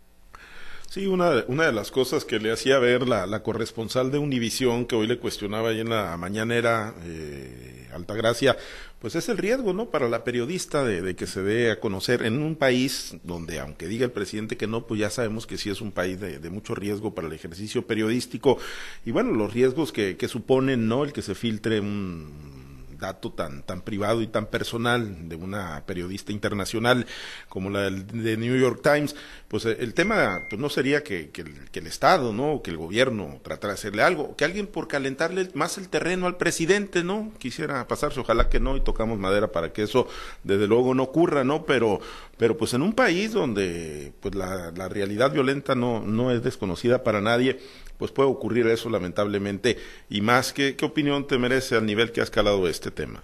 Sí, 0.88 1.06
una, 1.06 1.44
una 1.48 1.66
de 1.66 1.72
las 1.72 1.90
cosas 1.90 2.24
que 2.24 2.38
le 2.38 2.52
hacía 2.52 2.78
ver 2.78 3.06
la, 3.06 3.42
corresponsal 3.42 4.10
de 4.10 4.18
Univisión, 4.18 4.86
que 4.86 4.96
hoy 4.96 5.06
le 5.06 5.18
cuestionaba 5.18 5.70
ahí 5.70 5.80
en 5.80 5.90
la 5.90 6.16
mañanera, 6.16 6.94
eh, 7.02 7.67
Altagracia, 7.92 8.56
pues 9.00 9.14
es 9.14 9.28
el 9.28 9.38
riesgo, 9.38 9.72
¿no? 9.72 9.90
Para 9.90 10.08
la 10.08 10.24
periodista 10.24 10.84
de, 10.84 11.14
que 11.16 11.26
se 11.26 11.42
dé 11.42 11.70
a 11.70 11.80
conocer 11.80 12.22
en 12.22 12.42
un 12.42 12.56
país 12.56 13.16
donde, 13.22 13.60
aunque 13.60 13.86
diga 13.86 14.04
el 14.04 14.12
presidente 14.12 14.56
que 14.56 14.66
no, 14.66 14.86
pues 14.86 15.00
ya 15.00 15.10
sabemos 15.10 15.46
que 15.46 15.58
sí 15.58 15.70
es 15.70 15.80
un 15.80 15.92
país 15.92 16.20
de, 16.20 16.38
de 16.38 16.50
mucho 16.50 16.74
riesgo 16.74 17.14
para 17.14 17.28
el 17.28 17.32
ejercicio 17.32 17.86
periodístico. 17.86 18.58
Y 19.04 19.10
bueno, 19.10 19.32
los 19.32 19.52
riesgos 19.52 19.92
que, 19.92 20.16
que 20.16 20.28
suponen, 20.28 20.88
¿no? 20.88 21.04
El 21.04 21.12
que 21.12 21.22
se 21.22 21.34
filtre 21.34 21.80
un 21.80 22.67
dato 22.98 23.32
tan, 23.32 23.62
tan 23.62 23.82
privado 23.82 24.22
y 24.22 24.26
tan 24.26 24.46
personal 24.46 25.28
de 25.28 25.36
una 25.36 25.84
periodista 25.86 26.32
internacional 26.32 27.06
como 27.48 27.70
la 27.70 27.90
de 27.90 28.36
New 28.36 28.56
York 28.58 28.80
Times, 28.82 29.14
pues 29.48 29.64
eh, 29.64 29.76
el 29.80 29.94
tema 29.94 30.40
pues 30.48 30.60
no 30.60 30.68
sería 30.68 31.02
que, 31.02 31.30
que, 31.30 31.42
el, 31.42 31.86
Estado, 31.86 32.32
¿no? 32.32 32.60
que 32.60 32.70
el 32.70 32.76
gobierno 32.76 33.40
tratara 33.42 33.72
de 33.72 33.78
hacerle 33.78 34.02
algo, 34.02 34.36
que 34.36 34.44
alguien 34.44 34.66
por 34.66 34.88
calentarle 34.88 35.48
más 35.54 35.78
el 35.78 35.88
terreno 35.88 36.26
al 36.26 36.36
presidente, 36.36 37.02
¿no? 37.02 37.32
Quisiera 37.38 37.86
pasarse, 37.88 38.20
ojalá 38.20 38.50
que 38.50 38.60
no, 38.60 38.76
y 38.76 38.80
tocamos 38.82 39.18
madera 39.18 39.52
para 39.52 39.72
que 39.72 39.84
eso 39.84 40.06
desde 40.42 40.66
luego 40.66 40.92
no 40.94 41.04
ocurra, 41.04 41.44
¿no? 41.44 41.64
Pero, 41.64 42.00
pero 42.36 42.58
pues 42.58 42.74
en 42.74 42.82
un 42.82 42.92
país 42.92 43.32
donde 43.32 44.12
pues 44.20 44.34
la, 44.34 44.70
la 44.72 44.88
realidad 44.88 45.32
violenta 45.32 45.74
no, 45.74 46.00
no 46.00 46.30
es 46.30 46.42
desconocida 46.42 47.02
para 47.04 47.20
nadie, 47.20 47.58
pues 47.98 48.12
puede 48.12 48.30
ocurrir 48.30 48.66
eso 48.68 48.88
lamentablemente. 48.88 49.76
Y 50.08 50.22
más, 50.22 50.52
¿qué, 50.52 50.76
qué 50.76 50.84
opinión 50.84 51.26
te 51.26 51.38
merece 51.38 51.74
al 51.76 51.84
nivel 51.84 52.12
que 52.12 52.20
ha 52.20 52.24
escalado 52.24 52.66
este 52.68 52.90
tema? 52.90 53.22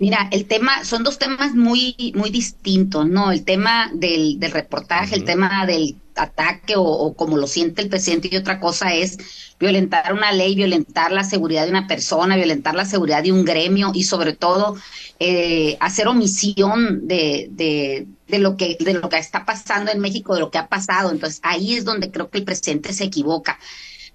Mira, 0.00 0.28
el 0.32 0.46
tema, 0.46 0.82
son 0.86 1.02
dos 1.02 1.18
temas 1.18 1.54
muy, 1.54 1.94
muy 2.16 2.30
distintos, 2.30 3.06
¿no? 3.06 3.30
El 3.32 3.44
tema 3.44 3.90
del, 3.92 4.40
del 4.40 4.50
reportaje, 4.50 5.14
uh 5.14 5.18
-huh. 5.18 5.20
el 5.20 5.24
tema 5.26 5.66
del 5.66 5.96
ataque 6.16 6.74
o, 6.76 6.82
o, 6.82 7.14
como 7.14 7.36
lo 7.36 7.46
siente 7.46 7.82
el 7.82 7.90
presidente 7.90 8.28
y 8.32 8.36
otra 8.36 8.60
cosa 8.60 8.94
es 8.94 9.18
violentar 9.58 10.14
una 10.14 10.32
ley, 10.32 10.54
violentar 10.54 11.12
la 11.12 11.22
seguridad 11.22 11.64
de 11.64 11.70
una 11.70 11.86
persona, 11.86 12.36
violentar 12.36 12.74
la 12.74 12.86
seguridad 12.86 13.22
de 13.22 13.32
un 13.32 13.44
gremio 13.44 13.92
y 13.94 14.04
sobre 14.04 14.32
todo 14.34 14.74
eh, 15.18 15.76
hacer 15.80 16.08
omisión 16.08 17.06
de, 17.06 17.48
de, 17.50 18.06
de, 18.26 18.38
lo 18.38 18.56
que, 18.56 18.78
de 18.80 18.94
lo 18.94 19.08
que 19.10 19.18
está 19.18 19.44
pasando 19.44 19.92
en 19.92 20.00
México, 20.00 20.34
de 20.34 20.40
lo 20.40 20.50
que 20.50 20.58
ha 20.58 20.68
pasado. 20.68 21.10
Entonces 21.10 21.40
ahí 21.42 21.74
es 21.74 21.84
donde 21.84 22.10
creo 22.10 22.30
que 22.30 22.38
el 22.38 22.44
presidente 22.44 22.94
se 22.94 23.04
equivoca. 23.04 23.58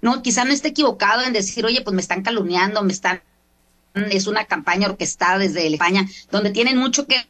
No, 0.02 0.20
quizá 0.22 0.44
no 0.44 0.52
esté 0.52 0.68
equivocado 0.68 1.22
en 1.22 1.32
decir, 1.32 1.64
oye, 1.64 1.82
pues 1.82 1.94
me 1.94 2.02
están 2.02 2.22
calumniando, 2.22 2.82
me 2.82 2.92
están 2.92 3.22
es 3.96 4.26
una 4.26 4.44
campaña 4.44 4.88
orquestada 4.88 5.38
desde 5.38 5.66
España, 5.66 6.06
donde 6.30 6.50
tienen 6.50 6.76
mucho 6.76 7.06
que 7.06 7.26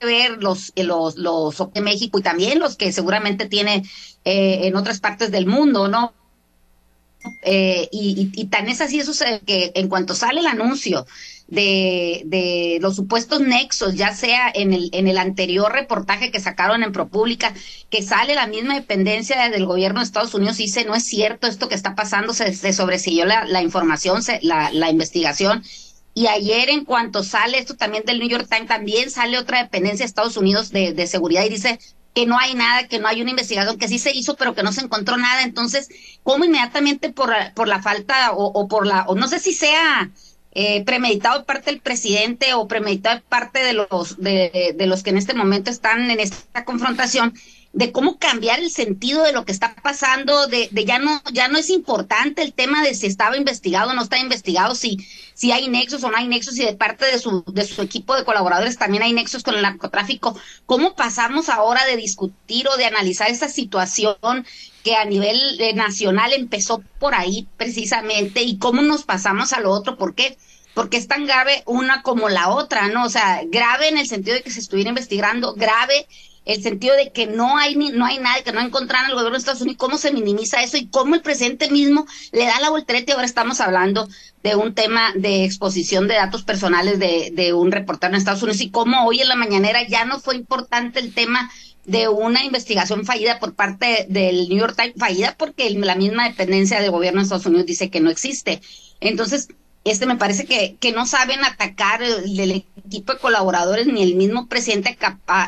ver 0.00 0.42
los 0.42 0.72
los 0.76 1.16
los 1.16 1.72
de 1.74 1.80
México 1.80 2.18
y 2.18 2.22
también 2.22 2.58
los 2.58 2.76
que 2.76 2.92
seguramente 2.92 3.46
tiene 3.46 3.84
eh, 4.24 4.60
en 4.62 4.76
otras 4.76 5.00
partes 5.00 5.30
del 5.30 5.46
mundo, 5.46 5.88
¿no? 5.88 6.14
Eh, 7.42 7.88
y, 7.92 8.30
y, 8.34 8.42
y, 8.42 8.46
tan 8.46 8.68
es 8.68 8.80
así 8.80 8.98
eso 8.98 9.12
que 9.44 9.72
en 9.74 9.88
cuanto 9.88 10.14
sale 10.14 10.40
el 10.40 10.46
anuncio 10.46 11.06
de, 11.48 12.22
de 12.24 12.78
los 12.80 12.96
supuestos 12.96 13.40
nexos, 13.40 13.94
ya 13.94 14.14
sea 14.14 14.50
en 14.54 14.72
el, 14.72 14.88
en 14.92 15.08
el 15.08 15.18
anterior 15.18 15.70
reportaje 15.70 16.30
que 16.30 16.40
sacaron 16.40 16.82
en 16.82 16.92
ProPública, 16.92 17.52
que 17.90 18.02
sale 18.02 18.34
la 18.34 18.46
misma 18.46 18.74
dependencia 18.74 19.50
del 19.50 19.66
gobierno 19.66 20.00
de 20.00 20.06
Estados 20.06 20.32
Unidos 20.34 20.56
dice, 20.56 20.84
no 20.84 20.94
es 20.94 21.04
cierto 21.04 21.46
esto 21.46 21.68
que 21.68 21.74
está 21.74 21.94
pasando, 21.94 22.32
se, 22.32 22.54
se 22.54 22.72
la 23.48 23.62
información, 23.62 24.22
se, 24.22 24.38
la, 24.42 24.70
la 24.72 24.90
investigación. 24.90 25.62
Y 26.14 26.26
ayer, 26.26 26.70
en 26.70 26.84
cuanto 26.84 27.22
sale 27.22 27.58
esto 27.58 27.76
también 27.76 28.04
del 28.04 28.18
New 28.18 28.28
York 28.28 28.48
Times, 28.48 28.68
también 28.68 29.10
sale 29.10 29.38
otra 29.38 29.62
dependencia 29.62 30.04
de 30.04 30.08
Estados 30.08 30.36
Unidos 30.36 30.70
de, 30.70 30.92
de 30.92 31.06
seguridad 31.06 31.44
y 31.44 31.50
dice 31.50 31.78
que 32.14 32.26
no 32.26 32.38
hay 32.38 32.54
nada, 32.54 32.88
que 32.88 32.98
no 32.98 33.08
hay 33.08 33.20
una 33.20 33.30
investigación, 33.30 33.78
que 33.78 33.88
sí 33.88 33.98
se 33.98 34.12
hizo, 34.12 34.36
pero 34.36 34.54
que 34.54 34.62
no 34.62 34.72
se 34.72 34.82
encontró 34.82 35.16
nada. 35.16 35.42
Entonces, 35.42 35.88
¿cómo 36.22 36.44
inmediatamente 36.44 37.10
por, 37.10 37.32
por 37.54 37.68
la 37.68 37.82
falta 37.82 38.32
o, 38.32 38.68
por 38.68 38.86
la, 38.86 39.04
o 39.06 39.14
no 39.14 39.28
sé 39.28 39.38
si 39.38 39.52
sea 39.52 40.10
eh, 40.52 40.84
premeditado 40.84 41.44
parte 41.44 41.70
del 41.70 41.80
presidente 41.80 42.54
o 42.54 42.66
premeditado 42.66 43.22
parte 43.28 43.62
de 43.62 43.72
los 43.74 44.20
de, 44.20 44.74
de, 44.76 44.86
los 44.86 45.02
que 45.02 45.10
en 45.10 45.18
este 45.18 45.34
momento 45.34 45.70
están 45.70 46.10
en 46.10 46.18
esta 46.18 46.64
confrontación 46.64 47.34
de 47.72 47.92
cómo 47.92 48.18
cambiar 48.18 48.58
el 48.58 48.70
sentido 48.70 49.22
de 49.22 49.32
lo 49.32 49.44
que 49.44 49.52
está 49.52 49.76
pasando 49.76 50.48
de, 50.48 50.68
de 50.72 50.84
ya 50.84 50.98
no 50.98 51.22
ya 51.32 51.48
no 51.48 51.56
es 51.56 51.70
importante 51.70 52.42
el 52.42 52.52
tema 52.52 52.82
de 52.82 52.94
si 52.94 53.06
estaba 53.06 53.36
investigado 53.36 53.90
o 53.90 53.94
no 53.94 54.02
está 54.02 54.18
investigado 54.18 54.74
si 54.74 55.06
si 55.34 55.52
hay 55.52 55.68
nexos 55.68 56.02
o 56.02 56.10
no 56.10 56.16
hay 56.16 56.26
nexos 56.26 56.58
y 56.58 56.64
de 56.64 56.74
parte 56.74 57.06
de 57.06 57.18
su 57.18 57.44
de 57.46 57.64
su 57.64 57.80
equipo 57.82 58.16
de 58.16 58.24
colaboradores 58.24 58.76
también 58.76 59.04
hay 59.04 59.12
nexos 59.12 59.44
con 59.44 59.54
el 59.54 59.62
narcotráfico 59.62 60.36
cómo 60.66 60.96
pasamos 60.96 61.48
ahora 61.48 61.84
de 61.86 61.96
discutir 61.96 62.66
o 62.68 62.76
de 62.76 62.86
analizar 62.86 63.30
esta 63.30 63.48
situación 63.48 64.44
que 64.82 64.96
a 64.96 65.04
nivel 65.04 65.60
eh, 65.60 65.74
nacional 65.74 66.32
empezó 66.32 66.82
por 66.98 67.14
ahí 67.14 67.46
precisamente 67.56 68.42
y 68.42 68.58
cómo 68.58 68.82
nos 68.82 69.04
pasamos 69.04 69.52
a 69.52 69.60
lo 69.60 69.70
otro, 69.70 69.96
¿por 69.96 70.14
qué? 70.14 70.38
Porque 70.74 70.96
es 70.96 71.08
tan 71.08 71.26
grave 71.26 71.62
una 71.66 72.02
como 72.02 72.28
la 72.28 72.48
otra, 72.48 72.88
¿no? 72.88 73.04
O 73.04 73.10
sea, 73.10 73.42
grave 73.46 73.88
en 73.88 73.98
el 73.98 74.06
sentido 74.06 74.36
de 74.36 74.42
que 74.42 74.50
se 74.50 74.60
estuviera 74.60 74.90
investigando, 74.90 75.54
grave 75.54 76.06
el 76.50 76.62
sentido 76.62 76.96
de 76.96 77.12
que 77.12 77.26
no 77.26 77.56
hay 77.56 77.76
ni, 77.76 77.90
no 77.90 78.04
hay 78.04 78.18
nada, 78.18 78.42
que 78.42 78.52
no 78.52 78.60
encontraron 78.60 79.08
el 79.10 79.14
gobierno 79.14 79.36
de 79.36 79.38
Estados 79.38 79.60
Unidos, 79.60 79.78
cómo 79.78 79.98
se 79.98 80.12
minimiza 80.12 80.62
eso 80.62 80.76
y 80.76 80.88
cómo 80.88 81.14
el 81.14 81.22
presidente 81.22 81.70
mismo 81.70 82.06
le 82.32 82.44
da 82.44 82.60
la 82.60 82.70
voltereta 82.70 83.12
y 83.12 83.14
ahora 83.14 83.26
estamos 83.26 83.60
hablando 83.60 84.08
de 84.42 84.56
un 84.56 84.74
tema 84.74 85.12
de 85.14 85.44
exposición 85.44 86.08
de 86.08 86.14
datos 86.14 86.42
personales 86.42 86.98
de, 86.98 87.30
de 87.32 87.52
un 87.52 87.70
reportero 87.70 88.12
en 88.12 88.18
Estados 88.18 88.42
Unidos 88.42 88.60
y 88.62 88.70
cómo 88.70 89.06
hoy 89.06 89.20
en 89.20 89.28
la 89.28 89.36
mañanera 89.36 89.86
ya 89.86 90.04
no 90.04 90.18
fue 90.18 90.34
importante 90.36 90.98
el 90.98 91.14
tema 91.14 91.50
de 91.84 92.08
una 92.08 92.44
investigación 92.44 93.04
fallida 93.04 93.38
por 93.38 93.54
parte 93.54 94.06
del 94.08 94.48
New 94.48 94.58
York 94.58 94.76
Times, 94.76 94.94
fallida 94.98 95.34
porque 95.38 95.70
la 95.70 95.94
misma 95.94 96.28
dependencia 96.28 96.80
del 96.80 96.90
gobierno 96.90 97.20
de 97.20 97.24
Estados 97.24 97.46
Unidos 97.46 97.66
dice 97.66 97.90
que 97.90 98.00
no 98.00 98.10
existe. 98.10 98.60
Entonces, 99.00 99.48
este 99.84 100.06
me 100.06 100.16
parece 100.16 100.44
que, 100.44 100.76
que 100.78 100.92
no 100.92 101.06
saben 101.06 101.44
atacar 101.44 102.02
el, 102.02 102.38
el, 102.38 102.64
equipo 102.84 103.12
de 103.12 103.18
colaboradores 103.18 103.86
ni 103.86 104.02
el 104.02 104.14
mismo 104.14 104.46
presidente 104.46 104.98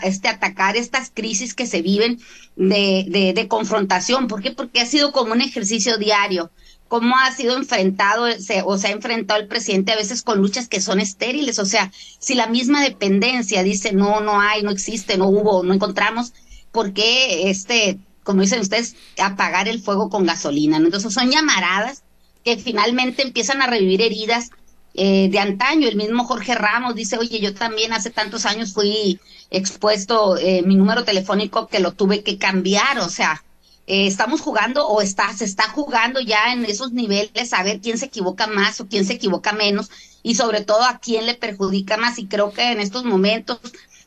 este 0.03 0.29
atacar 0.29 0.77
estas 0.77 1.11
crisis 1.13 1.55
que 1.55 1.67
se 1.67 1.83
viven 1.83 2.21
de, 2.57 3.05
de, 3.09 3.33
de 3.35 3.49
confrontación. 3.49 4.29
¿Por 4.29 4.43
qué? 4.43 4.53
Porque 4.53 4.81
ha 4.81 4.87
sido 4.87 5.13
como 5.13 5.33
un 5.33 5.41
ejercicio 5.41 5.99
diario 5.99 6.51
cómo 6.93 7.17
ha 7.17 7.33
sido 7.33 7.57
enfrentado 7.57 8.31
se, 8.39 8.61
o 8.67 8.77
se 8.77 8.89
ha 8.89 8.91
enfrentado 8.91 9.41
el 9.41 9.49
presidente 9.49 9.93
a 9.93 9.97
veces 9.97 10.23
con 10.23 10.41
luchas 10.43 10.69
que 10.69 10.83
son 10.83 11.01
estériles. 11.01 11.59
O 11.59 11.65
sea, 11.65 11.91
si 12.19 12.35
la 12.35 12.49
misma 12.49 12.83
dependencia 12.83 13.63
dice 13.63 13.95
no, 13.95 14.21
no 14.21 14.43
hay, 14.43 14.63
no 14.63 14.71
existe, 14.71 15.17
no 15.17 15.29
hubo, 15.29 15.63
no 15.63 15.73
encontramos, 15.73 16.35
¿por 16.71 16.93
qué 16.93 17.49
este, 17.49 17.99
como 18.25 18.43
dicen 18.43 18.61
ustedes, 18.61 18.95
apagar 19.19 19.69
el 19.69 19.81
fuego 19.81 20.11
con 20.11 20.27
gasolina? 20.27 20.77
Entonces 20.77 21.15
son 21.15 21.31
llamaradas 21.31 22.03
que 22.45 22.57
finalmente 22.59 23.23
empiezan 23.23 23.63
a 23.63 23.67
revivir 23.67 24.03
heridas 24.03 24.51
eh, 24.95 25.29
de 25.31 25.39
antaño. 25.39 25.89
El 25.89 25.97
mismo 25.97 26.25
Jorge 26.25 26.55
Ramos 26.55 26.95
dice, 26.95 27.17
oye, 27.19 27.41
yo 27.41 27.55
también 27.55 27.93
hace 27.93 28.11
tantos 28.11 28.47
años 28.47 28.73
fui 28.73 29.21
expuesto 29.51 30.37
eh, 30.39 30.63
mi 30.63 30.77
número 30.77 31.05
telefónico 31.05 31.69
que 31.69 31.81
lo 31.81 31.93
tuve 31.93 32.23
que 32.23 32.39
cambiar. 32.39 32.99
O 32.99 33.09
sea, 33.09 33.43
eh, 33.87 34.07
estamos 34.07 34.41
jugando 34.41 34.87
o 34.87 35.03
está, 35.03 35.33
se 35.33 35.45
está 35.45 35.69
jugando 35.69 36.21
ya 36.21 36.53
en 36.53 36.65
esos 36.65 36.93
niveles 36.93 37.53
a 37.53 37.63
ver 37.63 37.81
quién 37.81 37.99
se 37.99 38.07
equivoca 38.07 38.47
más 38.47 38.81
o 38.81 38.87
quién 38.87 39.05
se 39.05 39.15
equivoca 39.15 39.53
menos 39.53 39.91
y 40.23 40.37
sobre 40.37 40.61
todo 40.63 40.85
a 40.85 40.99
quién 40.99 41.27
le 41.27 41.35
perjudica 41.35 41.97
más 41.97 42.19
y 42.19 42.27
creo 42.27 42.53
que 42.53 42.71
en 42.71 42.81
estos 42.81 43.05
momentos 43.05 43.59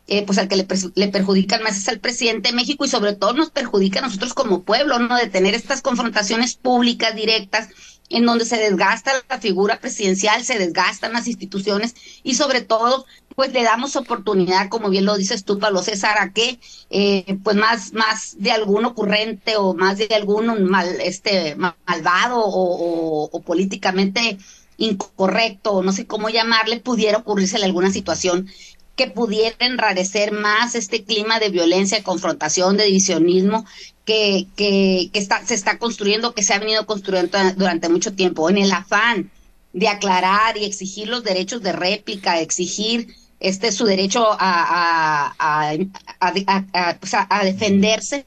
eh, 0.08 0.24
pues 0.26 0.38
al 0.38 0.48
que 0.48 0.56
le, 0.56 0.68
le 0.96 1.08
perjudican 1.10 1.64
más 1.64 1.78
es 1.78 1.90
al 1.90 2.00
presidente 2.00 2.50
de 2.50 2.56
México 2.56 2.86
y 2.86 2.90
sobre 2.90 3.14
todo 3.14 3.34
nos 3.34 3.50
perjudica 3.50 4.00
a 4.00 4.04
nosotros 4.04 4.34
como 4.34 4.62
pueblo, 4.64 5.00
¿no? 5.00 5.18
De 5.18 5.28
tener 5.28 5.56
estas 5.56 5.82
confrontaciones 5.82 6.56
públicas 6.56 7.16
directas 7.16 7.70
en 8.10 8.26
donde 8.26 8.46
se 8.46 8.58
desgasta 8.58 9.12
la 9.30 9.40
figura 9.40 9.80
presidencial, 9.80 10.44
se 10.44 10.60
desgastan 10.60 11.14
las 11.14 11.28
instituciones 11.28 11.96
y 12.24 12.36
sobre 12.36 12.62
todo 12.62 13.06
pues 13.36 13.52
le 13.52 13.64
damos 13.64 13.96
oportunidad, 13.98 14.70
como 14.70 14.90
bien 14.90 15.06
lo 15.06 15.18
dices 15.18 15.44
tú, 15.44 15.60
Pablo 15.60 15.84
César, 15.84 16.18
a 16.20 16.32
que 16.32 16.58
eh, 16.90 17.38
pues 17.44 17.58
más, 17.58 17.92
más 17.94 18.36
de 18.40 18.52
algún 18.52 18.86
ocurrente 18.86 19.58
o 19.58 19.74
más 19.74 19.98
de 19.98 20.08
algún 20.16 20.64
mal, 20.64 20.88
este, 21.02 21.56
malvado 21.56 22.40
o, 22.40 23.30
o, 23.30 23.42
políticamente 23.42 24.38
incorrecto, 24.78 25.84
no 25.84 25.92
sé 25.92 26.08
cómo 26.08 26.30
llamarle, 26.30 26.80
pudiera 26.80 27.18
ocurrirse 27.18 27.58
alguna 27.58 27.92
situación 27.92 28.50
que 28.96 29.08
pudiera 29.08 29.56
enrarecer 29.60 30.32
más 30.32 30.76
este 30.76 31.04
clima 31.04 31.40
de 31.40 31.50
violencia, 31.50 31.98
de 31.98 32.04
confrontación, 32.04 32.78
de 32.78 32.86
divisionismo 32.86 33.66
que, 34.06 34.48
que, 34.56 35.10
que 35.12 35.20
está, 35.20 35.46
se 35.46 35.56
está 35.56 35.78
construyendo, 35.78 36.34
que 36.34 36.44
se 36.44 36.54
ha 36.54 36.60
venido 36.60 36.86
construyendo 36.86 37.38
durante 37.58 37.90
mucho 37.90 38.14
tiempo, 38.14 38.50
en 38.50 38.58
el 38.58 38.72
afán 38.72 39.32
de 39.74 39.90
aclarar 39.90 40.58
y 40.58 40.64
exigir 40.64 41.10
los 41.10 41.24
derechos 41.24 41.62
de 41.62 41.74
réplica, 41.74 42.40
exigir 42.40 43.14
este 43.42 43.72
su 43.74 43.86
derecho 43.86 44.26
a, 44.32 45.34
a, 45.38 45.74
a, 46.20 47.44
defenderse, 47.44 48.26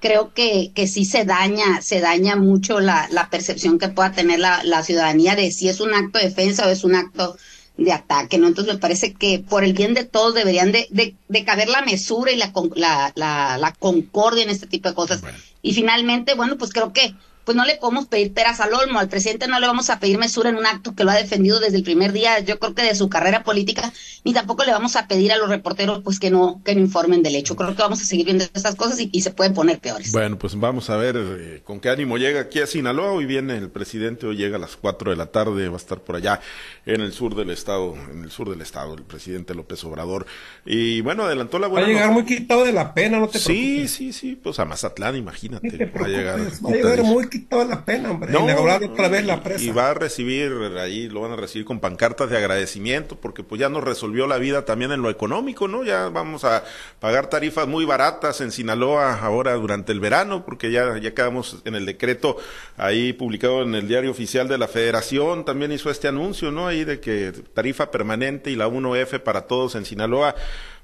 creo 0.00 0.32
que, 0.32 0.72
que 0.74 0.86
sí 0.86 1.04
se 1.04 1.26
daña, 1.26 1.82
se 1.82 2.00
daña 2.00 2.36
mucho 2.36 2.80
la, 2.80 3.06
la 3.10 3.28
percepción 3.28 3.78
que 3.78 3.88
pueda 3.88 4.12
tener 4.12 4.38
la, 4.38 4.64
la 4.64 4.82
ciudadanía 4.82 5.36
de 5.36 5.50
si 5.50 5.68
es 5.68 5.80
un 5.80 5.92
acto 5.92 6.18
de 6.18 6.24
defensa 6.24 6.66
o 6.66 6.70
es 6.70 6.84
un 6.84 6.94
acto 6.94 7.36
de 7.84 7.92
ataque, 7.92 8.38
¿no? 8.38 8.46
Entonces 8.46 8.74
me 8.74 8.80
parece 8.80 9.14
que 9.14 9.38
por 9.38 9.64
el 9.64 9.72
bien 9.72 9.94
de 9.94 10.04
todos 10.04 10.34
deberían 10.34 10.70
de, 10.70 10.86
de, 10.90 11.14
de 11.28 11.44
caber 11.44 11.68
la 11.68 11.82
mesura 11.82 12.30
y 12.30 12.36
la, 12.36 12.52
la, 12.74 13.12
la, 13.14 13.58
la, 13.58 13.72
concordia 13.72 14.42
en 14.42 14.50
este 14.50 14.66
tipo 14.66 14.88
de 14.88 14.94
cosas. 14.94 15.22
Y 15.62 15.72
finalmente, 15.72 16.34
bueno, 16.34 16.58
pues 16.58 16.72
creo 16.72 16.92
que 16.92 17.14
pues 17.44 17.56
no 17.56 17.64
le 17.64 17.76
podemos 17.76 18.06
pedir 18.06 18.32
peras 18.32 18.60
al 18.60 18.72
olmo. 18.74 18.98
Al 18.98 19.08
presidente 19.08 19.48
no 19.48 19.58
le 19.58 19.66
vamos 19.66 19.90
a 19.90 19.98
pedir 19.98 20.18
mesura 20.18 20.50
en 20.50 20.56
un 20.56 20.66
acto 20.66 20.94
que 20.94 21.04
lo 21.04 21.10
ha 21.10 21.16
defendido 21.16 21.60
desde 21.60 21.76
el 21.76 21.82
primer 21.82 22.12
día, 22.12 22.40
yo 22.40 22.58
creo 22.58 22.74
que 22.74 22.82
de 22.82 22.94
su 22.94 23.08
carrera 23.08 23.42
política, 23.42 23.92
ni 24.24 24.32
tampoco 24.32 24.64
le 24.64 24.72
vamos 24.72 24.96
a 24.96 25.08
pedir 25.08 25.32
a 25.32 25.36
los 25.36 25.48
reporteros 25.48 26.02
pues 26.02 26.20
que 26.20 26.30
no, 26.30 26.60
que 26.64 26.74
no 26.74 26.80
informen 26.80 27.22
del 27.22 27.36
hecho. 27.36 27.56
Creo 27.56 27.74
que 27.74 27.82
vamos 27.82 28.00
a 28.00 28.04
seguir 28.04 28.26
viendo 28.26 28.44
estas 28.44 28.74
cosas 28.74 29.00
y, 29.00 29.20
se 29.20 29.30
pueden 29.32 29.52
poner 29.52 29.78
peores. 29.80 30.12
Bueno, 30.12 30.38
pues 30.38 30.58
vamos 30.58 30.88
a 30.88 30.96
ver 30.96 31.16
eh, 31.18 31.60
con 31.62 31.78
qué 31.78 31.90
ánimo 31.90 32.16
llega 32.16 32.40
aquí 32.40 32.60
a 32.60 32.66
Sinaloa. 32.66 33.12
Hoy 33.12 33.26
viene 33.26 33.56
el 33.56 33.68
presidente, 33.68 34.26
hoy 34.26 34.36
llega 34.36 34.56
a 34.56 34.60
las 34.60 34.76
4 34.76 35.10
de 35.10 35.16
la 35.16 35.26
tarde, 35.26 35.68
va 35.68 35.74
a 35.74 35.76
estar 35.76 36.00
por 36.00 36.16
allá 36.16 36.40
en 36.86 37.02
el 37.02 37.12
sur 37.12 37.34
del 37.34 37.50
estado, 37.50 37.94
en 38.12 38.24
el 38.24 38.30
sur 38.30 38.48
del 38.48 38.62
estado, 38.62 38.94
el 38.94 39.02
presidente 39.02 39.54
López 39.54 39.82
Obrador. 39.84 40.26
Y 40.64 41.00
bueno, 41.02 41.24
adelantó 41.24 41.58
la 41.58 41.66
buena. 41.66 41.86
Va 41.86 41.92
a 41.92 41.94
llegar 41.94 42.12
muy 42.12 42.24
quitado 42.24 42.64
de 42.64 42.72
la 42.72 42.94
pena, 42.94 43.18
no 43.18 43.28
te 43.28 43.38
Sí, 43.38 43.88
sí, 43.88 44.12
sí, 44.12 44.38
pues 44.40 44.58
a 44.58 44.64
Mazatlán, 44.64 45.16
imagínate. 45.16 45.86
va 45.86 46.06
a 46.06 46.08
llegar, 46.08 46.40
va 46.40 46.70
a 46.70 46.72
llegar 46.72 47.02
muy 47.02 47.28
toda 47.42 47.64
la 47.64 47.84
pena, 47.84 48.10
hombre. 48.10 48.32
No, 48.32 48.44
otra 48.44 49.08
vez 49.08 49.24
la 49.24 49.42
presa. 49.42 49.64
Y 49.64 49.70
va 49.70 49.90
a 49.90 49.94
recibir, 49.94 50.52
ahí 50.78 51.08
lo 51.08 51.20
van 51.20 51.32
a 51.32 51.36
recibir 51.36 51.64
con 51.64 51.80
pancartas 51.80 52.30
de 52.30 52.36
agradecimiento, 52.36 53.16
porque 53.16 53.42
pues 53.42 53.60
ya 53.60 53.68
nos 53.68 53.84
resolvió 53.84 54.26
la 54.26 54.38
vida 54.38 54.64
también 54.64 54.92
en 54.92 55.02
lo 55.02 55.10
económico, 55.10 55.68
¿no? 55.68 55.84
Ya 55.84 56.08
vamos 56.08 56.44
a 56.44 56.64
pagar 56.98 57.28
tarifas 57.28 57.66
muy 57.66 57.84
baratas 57.84 58.40
en 58.40 58.50
Sinaloa 58.52 59.20
ahora 59.20 59.54
durante 59.54 59.92
el 59.92 60.00
verano, 60.00 60.44
porque 60.44 60.70
ya, 60.70 60.98
ya 60.98 61.14
quedamos 61.14 61.62
en 61.64 61.74
el 61.74 61.86
decreto 61.86 62.36
ahí 62.76 63.12
publicado 63.12 63.62
en 63.62 63.74
el 63.74 63.88
diario 63.88 64.10
oficial 64.10 64.48
de 64.48 64.58
la 64.58 64.68
Federación, 64.68 65.44
también 65.44 65.72
hizo 65.72 65.90
este 65.90 66.08
anuncio, 66.08 66.50
¿no? 66.50 66.66
Ahí 66.66 66.84
de 66.84 67.00
que 67.00 67.32
tarifa 67.54 67.90
permanente 67.90 68.50
y 68.50 68.56
la 68.56 68.68
1F 68.68 69.20
para 69.20 69.42
todos 69.42 69.74
en 69.74 69.84
Sinaloa, 69.84 70.34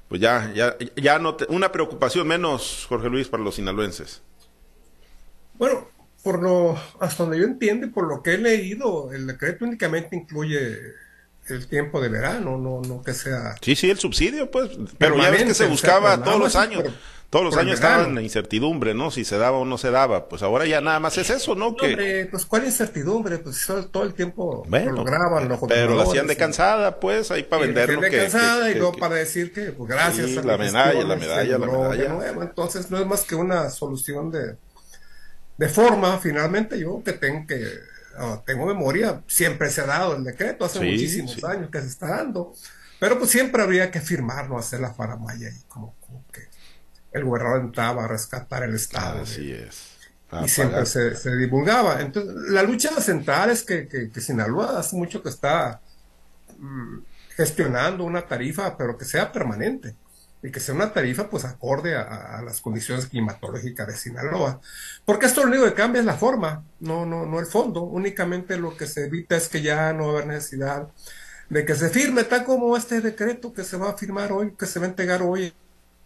pues 0.07 0.21
ya, 0.21 0.51
ya, 0.53 0.77
ya 0.95 1.19
no, 1.19 1.35
una 1.49 1.71
preocupación 1.71 2.27
menos, 2.27 2.85
Jorge 2.87 3.09
Luis, 3.09 3.27
para 3.27 3.43
los 3.43 3.55
sinaloenses. 3.55 4.21
Bueno, 5.55 5.87
por 6.27 6.43
lo, 6.43 6.77
hasta 6.99 7.23
donde 7.23 7.39
yo 7.39 7.45
entiendo, 7.45 7.89
por 7.89 8.05
lo 8.05 8.21
que 8.21 8.33
he 8.33 8.37
leído, 8.37 9.13
el 9.13 9.27
decreto 9.27 9.63
únicamente 9.63 10.13
incluye 10.13 10.77
el 11.47 11.67
tiempo 11.67 12.01
de 12.01 12.09
verano, 12.09 12.57
no, 12.57 12.81
no 12.81 13.01
que 13.01 13.13
sea. 13.13 13.55
Sí, 13.61 13.77
sí, 13.77 13.89
el 13.89 13.97
subsidio, 13.97 14.51
pues. 14.51 14.71
Pero 14.97 15.15
ya 15.15 15.29
ves 15.29 15.45
que 15.45 15.53
se 15.53 15.67
buscaba 15.67 16.21
todos 16.21 16.37
los 16.37 16.57
años. 16.57 16.83
todos 17.29 17.45
los 17.45 17.55
años 17.55 17.75
estaban 17.75 18.17
en 18.17 18.25
incertidumbre, 18.25 18.93
¿no? 18.93 19.09
Si 19.09 19.23
se 19.23 19.37
daba 19.37 19.57
o 19.57 19.63
no 19.63 19.77
se 19.77 19.89
daba. 19.89 20.27
Pues 20.27 20.43
ahora 20.43 20.65
ya 20.65 20.81
nada 20.81 20.99
más 20.99 21.17
es 21.17 21.29
eso, 21.29 21.55
¿no? 21.55 21.77
que... 21.77 22.27
pues 22.29 22.45
¿cuál 22.45 22.65
incertidumbre? 22.65 23.37
Pues 23.37 23.65
todo 23.89 24.03
el 24.03 24.13
tiempo 24.13 24.67
lo 24.69 25.03
graban, 25.05 25.47
lo 25.47 25.57
Pero 25.65 25.95
lo 25.95 26.01
hacían 26.01 26.27
de 26.27 26.35
cansada, 26.35 26.99
pues, 26.99 27.31
ahí 27.31 27.43
para 27.43 27.61
venderlo. 27.61 28.01
De 28.01 28.11
cansada 28.11 28.69
y 28.69 28.75
luego 28.75 28.97
para 28.97 29.15
decir 29.15 29.53
que, 29.53 29.71
pues 29.71 29.89
gracias 29.89 30.35
a 30.35 30.43
la 30.43 30.57
medalla, 30.57 31.05
la 31.05 31.15
medalla, 31.15 31.57
la 31.57 31.67
medalla. 31.67 32.33
Entonces 32.41 32.91
no 32.91 32.99
es 32.99 33.07
más 33.07 33.23
que 33.23 33.35
una 33.35 33.69
solución 33.69 34.29
de 34.29 34.57
de 35.57 35.69
forma, 35.69 36.17
finalmente, 36.19 36.79
yo 36.79 37.03
que 37.03 37.13
tengo 37.13 37.47
que 37.47 37.67
ah, 38.17 38.41
tengo 38.45 38.65
memoria, 38.65 39.23
siempre 39.27 39.69
se 39.69 39.81
ha 39.81 39.85
dado 39.85 40.15
el 40.15 40.23
decreto, 40.23 40.65
hace 40.65 40.79
muchísimos 40.79 41.43
años 41.43 41.69
que 41.71 41.81
se 41.81 41.87
está 41.87 42.07
dando, 42.07 42.53
pero 42.99 43.17
pues 43.17 43.31
siempre 43.31 43.61
habría 43.63 43.89
que 43.89 43.99
firmarlo, 43.99 44.57
hacer 44.57 44.79
la 44.79 44.93
faramaya 44.93 45.49
y 45.49 45.61
como, 45.67 45.95
que 46.31 46.47
el 47.11 47.25
gobernador 47.25 47.61
entraba 47.61 48.05
a 48.05 48.07
rescatar 48.07 48.63
el 48.63 48.75
Estado. 48.75 49.23
Así 49.23 49.51
es. 49.51 49.97
y 50.43 50.47
siempre 50.47 50.85
se, 50.85 51.35
divulgaba. 51.35 52.01
Entonces, 52.01 52.35
la 52.51 52.61
lucha 52.61 52.89
central 53.01 53.49
es 53.49 53.63
que, 53.63 53.87
que, 53.87 54.21
Sinaloa 54.21 54.79
hace 54.79 54.95
mucho 54.95 55.23
que 55.23 55.29
está 55.29 55.81
mm, 56.59 56.99
gestionando 57.35 58.03
una 58.03 58.27
tarifa, 58.27 58.77
pero 58.77 58.97
que 58.97 59.05
sea 59.05 59.31
permanente 59.31 59.95
y 60.43 60.51
que 60.51 60.59
sea 60.59 60.75
una 60.75 60.93
tarifa 60.93 61.29
pues 61.29 61.45
acorde 61.45 61.95
a, 61.95 62.41
las 62.45 62.61
condiciones 62.61 63.07
climatológicas 63.07 63.87
de 63.87 63.95
Sinaloa. 63.95 64.61
Porque 65.05 65.25
esto 65.25 65.43
lo 65.43 65.49
único 65.49 65.65
que 65.65 65.73
cambia 65.73 65.99
es 65.99 66.05
la 66.05 66.17
forma, 66.17 66.63
no, 66.79 67.05
no, 67.05 67.25
no 67.25 67.39
el 67.39 67.47
fondo. 67.47 67.81
Únicamente 67.81 68.57
lo 68.57 68.77
que 68.77 68.87
se 68.87 69.05
evita 69.05 69.35
es 69.35 69.49
que 69.49 69.61
ya 69.61 69.93
no 69.93 70.07
va 70.07 70.09
a 70.09 70.13
haber 70.13 70.27
necesidad 70.27 70.89
de 71.49 71.65
que 71.65 71.75
se 71.75 71.89
firme, 71.89 72.23
tal 72.23 72.43
como 72.43 72.75
este 72.77 73.01
decreto 73.01 73.53
que 73.53 73.63
se 73.63 73.77
va 73.77 73.89
a 73.89 73.97
firmar 73.97 74.31
hoy, 74.31 74.53
que 74.57 74.65
se 74.65 74.79
va 74.79 74.85
a 74.85 74.89
entregar 74.89 75.21
hoy 75.21 75.53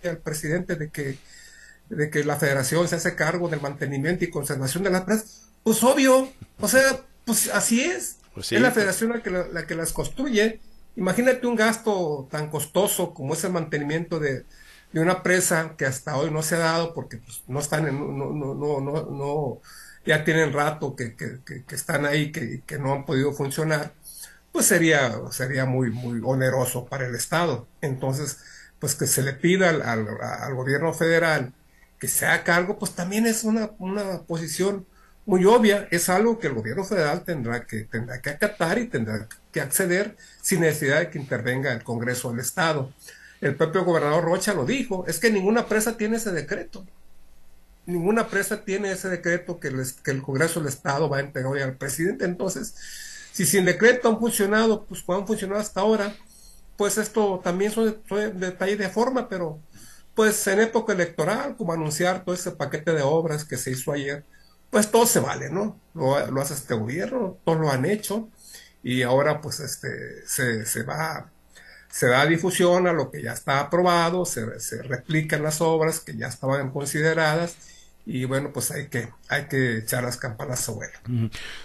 al 0.04 0.18
presidente 0.18 0.76
de 0.76 0.90
que, 0.90 1.18
de 1.90 2.10
que 2.10 2.24
la 2.24 2.38
federación 2.38 2.88
se 2.88 2.96
hace 2.96 3.16
cargo 3.16 3.50
del 3.50 3.62
mantenimiento 3.62 4.24
y 4.24 4.30
conservación 4.30 4.84
de 4.84 4.92
las 4.92 5.02
presas. 5.02 5.48
Pues 5.64 5.84
obvio, 5.84 6.32
o 6.60 6.68
sea, 6.68 7.02
pues 7.26 7.50
así 7.50 7.82
es. 7.82 8.18
Pues 8.34 8.52
es 8.52 8.62
la 8.62 8.70
pues. 8.70 8.76
federación 8.76 9.10
la 9.12 9.22
que, 9.22 9.30
la 9.30 9.68
que 9.68 9.76
las 9.76 9.92
construye 9.92 10.62
Imagínate 10.96 11.48
un 11.48 11.56
gasto 11.56 12.28
tan 12.32 12.50
costoso 12.50 13.14
como 13.14 13.34
es 13.34 13.44
el 13.44 13.52
mantenimiento 13.54 14.20
de, 14.20 14.46
una 14.94 15.24
presa 15.24 15.76
que 15.78 15.86
hasta 15.86 16.18
hoy 16.18 16.32
no 16.32 16.44
se 16.44 16.56
ha 16.56 16.60
dado 16.60 16.94
porque 16.94 17.18
pues, 17.18 17.44
no 17.48 17.60
están 17.60 17.88
en, 17.88 17.98
no, 17.98 18.34
no, 18.34 18.54
no, 18.56 18.82
no, 18.82 19.62
ya 20.06 20.24
tienen 20.24 20.52
rato 20.54 20.96
que, 20.96 21.16
que, 21.16 21.40
que, 21.46 21.76
están 21.76 22.06
ahí, 22.06 22.32
que, 22.32 22.62
que 22.66 22.78
no 22.78 22.94
han 22.94 23.06
podido 23.06 23.32
funcionar, 23.34 23.94
pues 24.52 24.66
sería, 24.66 25.14
sería 25.32 25.66
muy, 25.66 25.92
muy 25.92 26.22
oneroso 26.24 26.86
para 26.86 27.06
el 27.08 27.16
Estado. 27.16 27.68
Entonces, 27.82 28.40
pues 28.80 28.96
que 28.96 29.08
se 29.08 29.22
le 29.24 29.34
pida 29.34 29.70
al, 29.70 29.82
al, 29.84 30.56
gobierno 30.56 30.94
federal 30.94 31.54
que 32.00 32.08
se 32.08 32.26
haga 32.26 32.44
cargo, 32.44 32.80
pues 32.80 32.96
también 32.96 33.28
es 33.28 33.44
una, 33.44 33.72
una 33.80 34.24
posición 34.24 34.88
muy 35.32 35.46
obvia, 35.46 35.88
es 35.92 36.10
algo 36.10 36.40
que 36.40 36.48
el 36.48 36.56
gobierno 36.56 36.84
federal 36.84 37.24
tendrá 37.24 37.66
que, 37.66 37.86
tendrá 37.86 38.22
que 38.22 38.32
acatar 38.32 38.78
y 38.80 38.88
tendrá 38.88 39.30
que 39.54 39.62
acceder 39.62 40.18
sin 40.42 40.60
necesidad 40.60 41.00
de 41.00 41.10
que 41.10 41.20
intervenga 41.20 41.72
el 41.72 41.86
Congreso 41.86 42.32
del 42.32 42.42
Estado. 42.42 42.92
El 43.40 43.56
propio 43.56 43.86
gobernador 43.86 44.26
Rocha 44.26 44.54
lo 44.54 44.66
dijo, 44.66 45.06
es 45.08 45.20
que 45.20 45.32
ninguna 45.32 45.68
presa 45.68 45.96
tiene 45.96 46.18
ese 46.18 46.34
decreto. 46.34 46.86
Ninguna 47.86 48.28
presa 48.28 48.66
tiene 48.66 48.92
ese 48.92 49.08
decreto 49.08 49.58
que, 49.58 49.72
que 50.04 50.12
el 50.12 50.22
Congreso 50.22 50.60
del 50.60 50.68
Estado 50.68 51.08
va 51.08 51.20
a 51.20 51.22
entregar 51.22 51.54
hoy 51.54 51.62
al 51.62 51.78
presidente. 51.78 52.26
Entonces, 52.26 52.76
si 53.32 53.46
sin 53.46 53.64
decreto 53.64 54.10
han 54.10 54.20
funcionado, 54.20 54.84
pues 54.84 55.02
han 55.08 55.26
funcionado 55.26 55.62
hasta 55.62 55.80
ahora, 55.80 56.14
pues 56.76 56.98
esto 56.98 57.40
también 57.42 57.72
son, 57.72 58.02
son 58.10 58.38
detalles 58.38 58.80
de 58.80 58.90
forma, 58.90 59.30
pero 59.30 59.62
pues 60.14 60.46
en 60.48 60.60
época 60.60 60.92
electoral, 60.92 61.56
como 61.56 61.72
anunciar 61.72 62.26
todo 62.26 62.36
ese 62.36 62.52
paquete 62.52 62.92
de 62.92 63.02
obras 63.02 63.46
que 63.46 63.56
se 63.56 63.72
hizo 63.72 63.94
ayer, 63.94 64.26
pues 64.72 64.92
todo 64.92 65.08
se 65.08 65.22
vale, 65.22 65.52
¿no? 65.52 65.82
Lo, 65.96 66.28
lo 66.32 66.42
hace 66.42 66.56
este 66.56 66.76
gobierno, 66.76 67.40
todos 67.46 67.60
lo 67.60 67.72
han 67.72 67.86
hecho 67.86 68.32
y 68.84 69.04
ahora 69.04 69.42
pues 69.42 69.62
este 69.62 70.26
se, 70.28 70.66
se 70.68 70.84
va 70.84 71.32
se 71.90 72.08
da 72.08 72.26
difusión 72.26 72.88
a 72.88 72.94
lo 72.94 73.12
que 73.12 73.22
ya 73.24 73.34
está 73.34 73.60
aprobado, 73.62 74.26
se, 74.26 74.60
se 74.62 74.82
replican 74.84 75.44
las 75.44 75.62
obras 75.62 76.00
que 76.02 76.18
ya 76.18 76.28
estaban 76.28 76.72
consideradas 76.72 77.58
y 78.06 78.26
bueno, 78.26 78.52
pues 78.52 78.72
hay 78.72 78.88
que, 78.88 79.10
hay 79.30 79.46
que 79.48 79.78
echar 79.78 80.04
las 80.04 80.18
campanas 80.18 80.68
a 80.68 80.72
vuelo. 80.72 80.94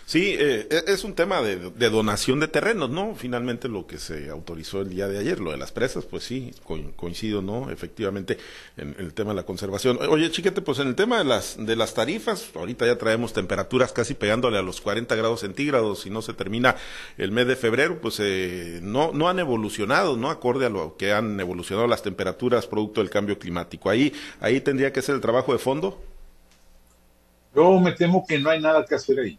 Sí, 0.05 0.37
eh, 0.39 0.69
e, 0.71 0.93
es 0.93 1.05
un 1.05 1.15
tema 1.15 1.41
de, 1.41 1.57
donación 1.89 2.41
de 2.41 2.49
terrenos, 2.49 2.91
¿no? 2.91 3.15
Finalmente 3.15 3.69
lo 3.69 3.87
que 3.87 3.99
se 3.99 4.29
autorizó 4.29 4.83
el 4.83 4.91
día 4.91 5.09
de 5.09 5.19
ayer, 5.19 5.41
lo 5.41 5.53
de 5.53 5.57
las 5.57 5.73
presas, 5.73 6.05
pues 6.05 6.25
sí, 6.25 6.55
coincido, 6.97 7.41
¿no? 7.41 7.71
Efectivamente, 7.71 8.39
en, 8.77 8.95
el 8.99 9.15
tema 9.15 9.31
de 9.31 9.37
la 9.37 9.43
conservación. 9.45 9.99
Oye, 10.09 10.31
chiquete, 10.31 10.61
pues 10.61 10.79
en 10.79 10.89
el 10.89 10.95
tema 10.95 11.19
de 11.19 11.25
las, 11.25 11.57
de 11.59 11.75
las 11.75 11.95
tarifas, 11.95 12.51
ahorita 12.55 12.87
ya 12.87 12.99
traemos 12.99 13.33
temperaturas 13.33 13.93
casi 13.93 14.15
pegándole 14.15 14.59
a 14.59 14.63
los 14.63 14.81
40 14.81 15.15
grados 15.15 15.41
centígrados 15.41 16.05
y 16.07 16.11
no 16.11 16.21
se 16.23 16.35
termina 16.35 16.77
el 17.17 17.33
mes 17.33 17.47
de 17.47 17.57
febrero, 17.57 17.99
pues 18.01 18.19
eh, 18.21 18.81
no, 18.83 19.13
no 19.13 19.29
han 19.29 19.39
evolucionado, 19.39 20.17
¿no? 20.17 20.31
Acorde 20.31 20.67
a 20.67 20.71
lo 20.71 20.97
que 20.97 21.13
han 21.13 21.41
evolucionado 21.41 21.87
las 21.87 22.03
temperaturas 22.03 22.67
producto 22.67 23.01
del 23.01 23.11
cambio 23.11 23.39
climático. 23.39 23.89
Ahí, 23.89 24.13
ahí 24.41 24.61
tendría 24.61 24.93
que 24.93 25.03
ser 25.03 25.15
el 25.15 25.21
trabajo 25.21 25.53
de 25.53 25.59
fondo. 25.59 26.03
Yo 27.57 27.81
me 27.81 27.93
temo 27.93 28.27
que 28.27 28.39
no 28.39 28.51
hay 28.51 28.61
nada 28.61 28.85
que 28.85 28.95
hacer 28.95 29.19
ahí. 29.19 29.39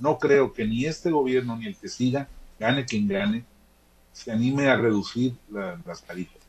No 0.00 0.18
creo 0.18 0.54
que 0.54 0.66
ni 0.66 0.86
este 0.86 1.10
gobierno 1.10 1.54
ni 1.54 1.66
el 1.66 1.76
que 1.76 1.86
siga, 1.86 2.26
gane 2.58 2.86
quien 2.86 3.06
gane, 3.06 3.44
se 4.10 4.32
anime 4.32 4.70
a 4.70 4.76
reducir 4.76 5.36
las 5.50 6.02
tarifas. 6.02 6.40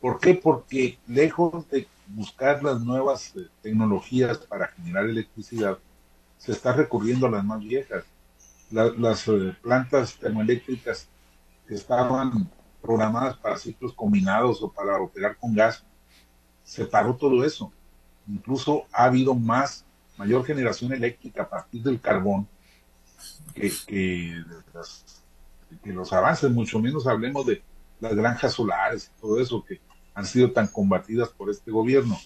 ¿Por 0.00 0.18
qué? 0.18 0.34
Porque 0.34 0.98
lejos 1.06 1.68
de 1.70 1.86
buscar 2.08 2.64
las 2.64 2.80
nuevas 2.80 3.32
eh, 3.36 3.46
tecnologías 3.62 4.38
para 4.38 4.66
generar 4.66 5.04
electricidad, 5.04 5.78
se 6.36 6.50
está 6.50 6.72
recurriendo 6.72 7.28
a 7.28 7.30
las 7.30 7.44
más 7.44 7.60
viejas. 7.60 8.04
las 8.70 9.28
eh, 9.28 9.56
plantas 9.62 10.16
termoeléctricas 10.16 11.08
que 11.68 11.74
estaban 11.74 12.50
programadas 12.82 13.36
para 13.36 13.56
ciclos 13.56 13.92
combinados 13.92 14.60
o 14.62 14.70
para 14.70 15.00
operar 15.00 15.36
con 15.36 15.54
gas, 15.54 15.84
se 16.64 16.84
paró 16.86 17.14
todo 17.14 17.44
eso. 17.44 17.72
Incluso 18.26 18.86
ha 18.92 19.04
habido 19.04 19.34
más 19.34 19.84
mayor 20.16 20.44
generación 20.44 20.92
eléctrica 20.92 21.42
a 21.42 21.48
partir 21.48 21.82
del 21.82 22.00
carbón 22.00 22.48
que, 23.54 24.42
los 25.84 26.12
avances, 26.12 26.50
mucho 26.50 26.78
menos 26.78 27.06
hablemos 27.06 27.46
de 27.46 27.62
las 28.00 28.14
granjas 28.14 28.52
solares 28.52 29.10
y 29.16 29.20
todo 29.20 29.40
eso 29.40 29.64
que 29.64 29.80
han 30.14 30.24
sido 30.24 30.52
tan 30.52 30.66
combatidas 30.68 31.28
por 31.30 31.50
este 31.50 31.70
gobierno. 31.70 32.18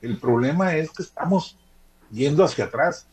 El 0.00 0.18
problema 0.18 0.74
es 0.76 0.90
que 0.90 1.02
estamos 1.02 1.56
yendo 2.10 2.44
hacia 2.44 2.64
atrás. 2.64 3.06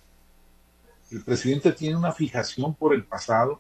El 1.12 1.24
presidente 1.24 1.72
tiene 1.72 1.96
una 1.96 2.12
fijación 2.12 2.74
por 2.74 2.94
el 2.94 3.04
pasado, 3.04 3.60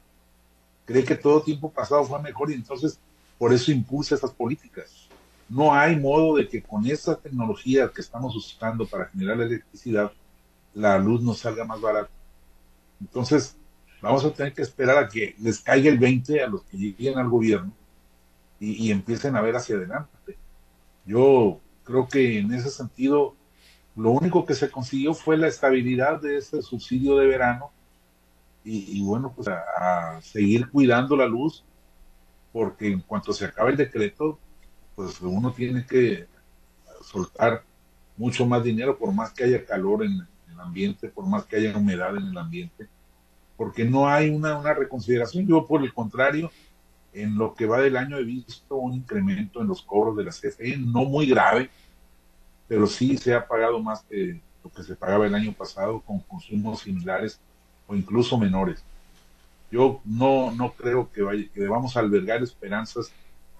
cree 0.85 1.03
que 1.03 1.15
todo 1.15 1.41
tiempo 1.41 1.71
pasado 1.71 2.03
fue 2.03 2.21
mejor 2.21 2.51
y 2.51 2.55
entonces 2.55 2.99
por 3.37 3.53
eso 3.53 3.71
impulsa 3.71 4.15
esas 4.15 4.31
políticas. 4.31 5.07
No 5.47 5.73
hay 5.73 5.95
modo 5.95 6.35
de 6.35 6.47
que 6.47 6.61
con 6.61 6.85
esta 6.85 7.15
tecnología 7.15 7.89
que 7.93 8.01
estamos 8.01 8.35
usando 8.35 8.85
para 8.85 9.05
generar 9.05 9.39
electricidad, 9.41 10.11
la 10.73 10.97
luz 10.97 11.21
nos 11.21 11.39
salga 11.39 11.65
más 11.65 11.81
barata. 11.81 12.11
Entonces, 13.01 13.57
vamos 14.01 14.25
a 14.25 14.31
tener 14.31 14.53
que 14.53 14.61
esperar 14.61 14.97
a 14.97 15.07
que 15.07 15.35
les 15.39 15.59
caiga 15.59 15.89
el 15.89 15.99
20 15.99 16.43
a 16.43 16.47
los 16.47 16.63
que 16.63 16.77
lleguen 16.77 17.17
al 17.17 17.29
gobierno 17.29 17.73
y, 18.59 18.91
empiecen 18.91 19.35
a 19.35 19.41
ver 19.41 19.55
hacia 19.55 19.75
adelante. 19.75 20.37
Yo 21.05 21.59
creo 21.83 22.07
que 22.07 22.39
en 22.39 22.53
ese 22.53 22.69
sentido, 22.69 23.35
lo 23.95 24.11
único 24.11 24.45
que 24.45 24.53
se 24.53 24.69
consiguió 24.69 25.13
fue 25.13 25.37
la 25.37 25.47
estabilidad 25.47 26.21
de 26.21 26.37
ese 26.37 26.61
subsidio 26.61 27.17
de 27.17 27.27
verano 27.27 27.71
y, 28.65 29.01
bueno, 29.01 29.31
pues 29.33 29.47
a, 29.47 30.19
seguir 30.21 30.69
cuidando 30.69 31.15
la 31.15 31.25
luz, 31.25 31.63
porque 32.51 32.91
en 32.91 32.99
cuanto 32.99 33.33
se 33.33 33.45
acabe 33.45 33.71
el 33.71 33.77
decreto, 33.77 34.37
pues 34.95 35.19
uno 35.21 35.51
tiene 35.53 35.85
que 35.85 36.27
soltar 37.01 37.63
mucho 38.17 38.45
más 38.45 38.63
dinero, 38.63 38.97
por 38.97 39.13
más 39.13 39.31
que 39.31 39.45
haya 39.45 39.65
calor 39.65 40.03
en, 40.03 40.27
ambiente, 40.59 41.09
por 41.09 41.25
más 41.25 41.45
que 41.45 41.57
haya 41.57 41.77
humedad 41.77 42.15
en 42.15 42.27
el 42.27 42.37
ambiente, 42.37 42.87
porque 43.57 43.85
no 43.85 44.07
hay 44.07 44.29
una, 44.29 44.57
una 44.57 44.73
reconsideración. 44.73 45.47
Yo, 45.47 45.65
por 45.65 45.83
el 45.83 45.93
contrario, 45.93 46.51
en 47.13 47.37
lo 47.37 47.53
que 47.53 47.65
va 47.65 47.79
del 47.79 47.97
año 47.97 48.17
he 48.17 48.23
visto 48.23 48.75
un 48.75 48.93
incremento 48.93 49.61
en 49.61 49.67
los 49.67 49.81
cobros 49.81 50.15
de 50.17 50.23
la 50.23 50.31
CFE, 50.31 50.77
no 50.77 51.05
muy 51.05 51.27
grave, 51.27 51.69
pero 52.67 52.87
sí 52.87 53.17
se 53.17 53.33
ha 53.33 53.47
pagado 53.47 53.81
más 53.81 54.03
que 54.03 54.39
lo 54.63 54.69
que 54.71 54.83
se 54.83 54.95
pagaba 54.95 55.25
el 55.25 55.35
año 55.35 55.53
pasado 55.53 56.01
con 56.01 56.19
consumos 56.19 56.81
similares 56.81 57.39
o 57.87 57.95
incluso 57.95 58.37
menores. 58.37 58.83
Yo 59.71 60.01
no, 60.05 60.51
no 60.51 60.73
creo 60.73 61.11
que, 61.11 61.21
vaya, 61.21 61.45
que 61.53 61.61
debamos 61.61 61.95
albergar 61.97 62.41
esperanzas 62.43 63.11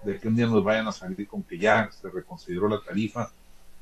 de 0.04 0.18
que 0.18 0.28
un 0.28 0.36
día 0.36 0.46
nos 0.46 0.64
vayan 0.64 0.88
a 0.88 0.92
salir 0.92 1.26
con 1.26 1.42
que 1.42 1.58
ya 1.58 1.90
se 1.92 2.08
reconsideró 2.08 2.68
la 2.68 2.80
tarifa 2.80 3.30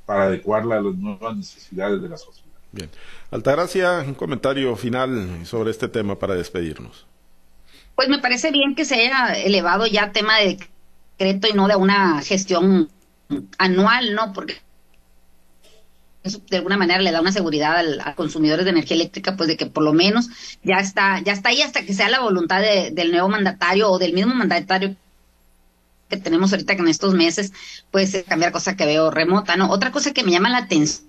para 0.04 0.24
adecuarla 0.24 0.76
a 0.76 0.80
las 0.80 0.94
nuevas 0.94 1.36
necesidades 1.36 2.02
de 2.02 2.08
la 2.08 2.16
sociedad. 2.16 2.47
Bien. 2.72 2.90
Altagracia, 3.30 4.04
un 4.06 4.14
comentario 4.14 4.76
final 4.76 5.46
sobre 5.46 5.70
este 5.70 5.88
tema 5.88 6.18
para 6.18 6.34
despedirnos. 6.34 7.06
Pues 7.94 8.08
me 8.08 8.18
parece 8.18 8.50
bien 8.50 8.74
que 8.74 8.84
se 8.84 8.94
haya 8.94 9.34
elevado 9.34 9.86
ya 9.86 10.12
tema 10.12 10.38
de 10.38 10.58
decreto 11.18 11.48
y 11.48 11.52
no 11.52 11.66
de 11.66 11.76
una 11.76 12.22
gestión 12.22 12.88
anual, 13.58 14.14
¿no? 14.14 14.32
Porque 14.32 14.60
eso 16.22 16.40
de 16.48 16.58
alguna 16.58 16.76
manera 16.76 17.00
le 17.00 17.10
da 17.10 17.20
una 17.20 17.32
seguridad 17.32 17.76
al, 17.76 18.00
a 18.00 18.14
consumidores 18.14 18.64
de 18.64 18.70
energía 18.70 18.96
eléctrica, 18.96 19.36
pues 19.36 19.48
de 19.48 19.56
que 19.56 19.66
por 19.66 19.82
lo 19.82 19.92
menos 19.92 20.28
ya 20.62 20.78
está, 20.78 21.20
ya 21.20 21.32
está 21.32 21.48
ahí 21.48 21.62
hasta 21.62 21.84
que 21.84 21.94
sea 21.94 22.08
la 22.08 22.20
voluntad 22.20 22.60
del 22.60 23.10
nuevo 23.10 23.28
mandatario 23.28 23.90
o 23.90 23.98
del 23.98 24.12
mismo 24.12 24.34
mandatario 24.34 24.94
que 26.08 26.16
tenemos 26.16 26.52
ahorita 26.52 26.74
que 26.74 26.82
en 26.82 26.88
estos 26.88 27.14
meses, 27.14 27.52
pues 27.90 28.24
cambiar 28.26 28.52
cosa 28.52 28.76
que 28.76 28.86
veo 28.86 29.10
remota, 29.10 29.56
¿no? 29.56 29.70
Otra 29.70 29.92
cosa 29.92 30.12
que 30.12 30.24
me 30.24 30.30
llama 30.30 30.48
la 30.48 30.58
atención 30.58 31.07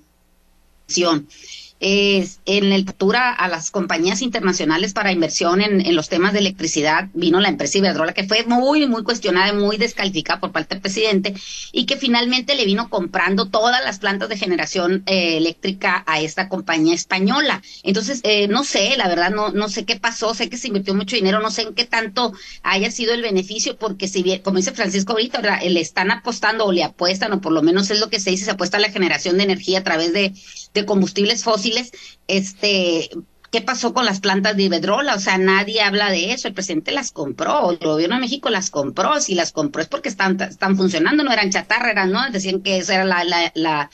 es 1.80 2.42
en 2.46 2.70
la 2.70 2.76
altura 2.76 3.32
a 3.32 3.48
las 3.48 3.72
compañías 3.72 4.22
internacionales 4.22 4.94
para 4.94 5.12
inversión 5.12 5.62
en, 5.62 5.96
los 5.96 6.10
temas 6.10 6.34
de 6.34 6.40
electricidad, 6.40 7.08
vino 7.14 7.40
la 7.40 7.50
empresa 7.50 7.78
Iberdrola, 7.78 8.14
que 8.14 8.26
fue 8.26 8.44
muy, 8.46 8.86
muy 8.88 9.04
cuestionada 9.04 9.50
y 9.50 9.56
muy 9.56 9.78
descalificada 9.78 10.40
por 10.40 10.52
parte 10.52 10.76
del 10.76 10.82
presidente, 10.82 11.34
y 11.72 11.86
que 11.86 11.98
finalmente 11.98 12.56
le 12.56 12.66
vino 12.66 12.90
comprando 12.90 13.46
todas 13.46 13.84
las 13.84 14.00
plantas 14.00 14.30
de 14.30 14.38
generación 14.38 15.04
eh, 15.06 15.38
eléctrica 15.38 16.04
a 16.06 16.20
esta 16.20 16.50
compañía 16.50 16.94
española. 16.94 17.62
Entonces, 17.84 18.20
eh, 18.24 18.48
no 18.48 18.64
sé, 18.64 18.96
la 18.98 19.08
verdad, 19.08 19.32
no, 19.32 19.52
no 19.52 19.70
sé 19.70 19.86
qué 19.86 19.96
pasó, 19.96 20.34
sé 20.34 20.50
que 20.50 20.58
se 20.58 20.68
invirtió 20.68 20.94
mucho 20.94 21.16
dinero, 21.16 21.40
no 21.40 21.52
sé 21.52 21.64
en 21.64 21.74
qué 21.74 21.86
tanto 21.86 22.34
haya 22.64 22.92
sido 22.92 23.14
el 23.14 23.22
beneficio, 23.22 23.78
porque 23.78 24.08
si 24.08 24.22
bien, 24.22 24.42
como 24.42 24.58
dice 24.58 24.74
Francisco 24.74 25.14
ahorita, 25.14 25.62
le 25.62 25.80
están 25.80 26.12
apostando 26.12 26.66
o 26.66 26.72
le 26.72 26.84
apuestan, 26.84 27.32
o 27.34 27.42
por 27.42 27.54
lo 27.54 27.62
menos 27.62 27.90
es 27.90 28.00
lo 28.00 28.10
que 28.10 28.20
se 28.20 28.32
dice, 28.32 28.46
se 28.46 28.52
apuesta 28.52 28.78
a 28.78 28.82
la 28.82 28.90
generación 28.90 29.38
de 29.38 29.44
energía 29.44 29.80
a 29.80 29.84
través 29.84 30.12
de, 30.14 30.34
de 30.74 30.86
combustibles 30.86 31.44
fósiles 31.44 31.92
este, 32.28 33.10
¿qué 33.52 33.62
pasó 33.62 33.94
con 33.94 34.06
las 34.06 34.20
plantas 34.20 34.56
de 34.56 34.64
Iberdrola? 34.64 35.16
O 35.16 35.20
sea, 35.20 35.38
nadie 35.38 35.82
habla 35.82 36.12
de 36.12 36.32
eso. 36.34 36.48
El 36.48 36.54
presidente 36.54 36.92
las 36.92 37.12
compró, 37.12 37.72
el 37.72 37.78
gobierno 37.78 38.16
de 38.16 38.22
México 38.22 38.50
las 38.50 38.70
compró. 38.70 39.20
Si 39.22 39.36
las 39.36 39.52
compró 39.52 39.82
es 39.82 39.88
porque 39.88 40.10
están, 40.10 40.40
están 40.42 40.78
funcionando, 40.78 41.24
no 41.24 41.32
eran 41.32 41.52
chatarra, 41.52 41.92
eran, 41.92 42.12
¿no? 42.12 42.30
Decían 42.32 42.62
que 42.62 42.78
eso 42.78 42.94
era 42.94 43.06
la, 43.06 43.24
la, 43.24 43.52
la 43.56 43.90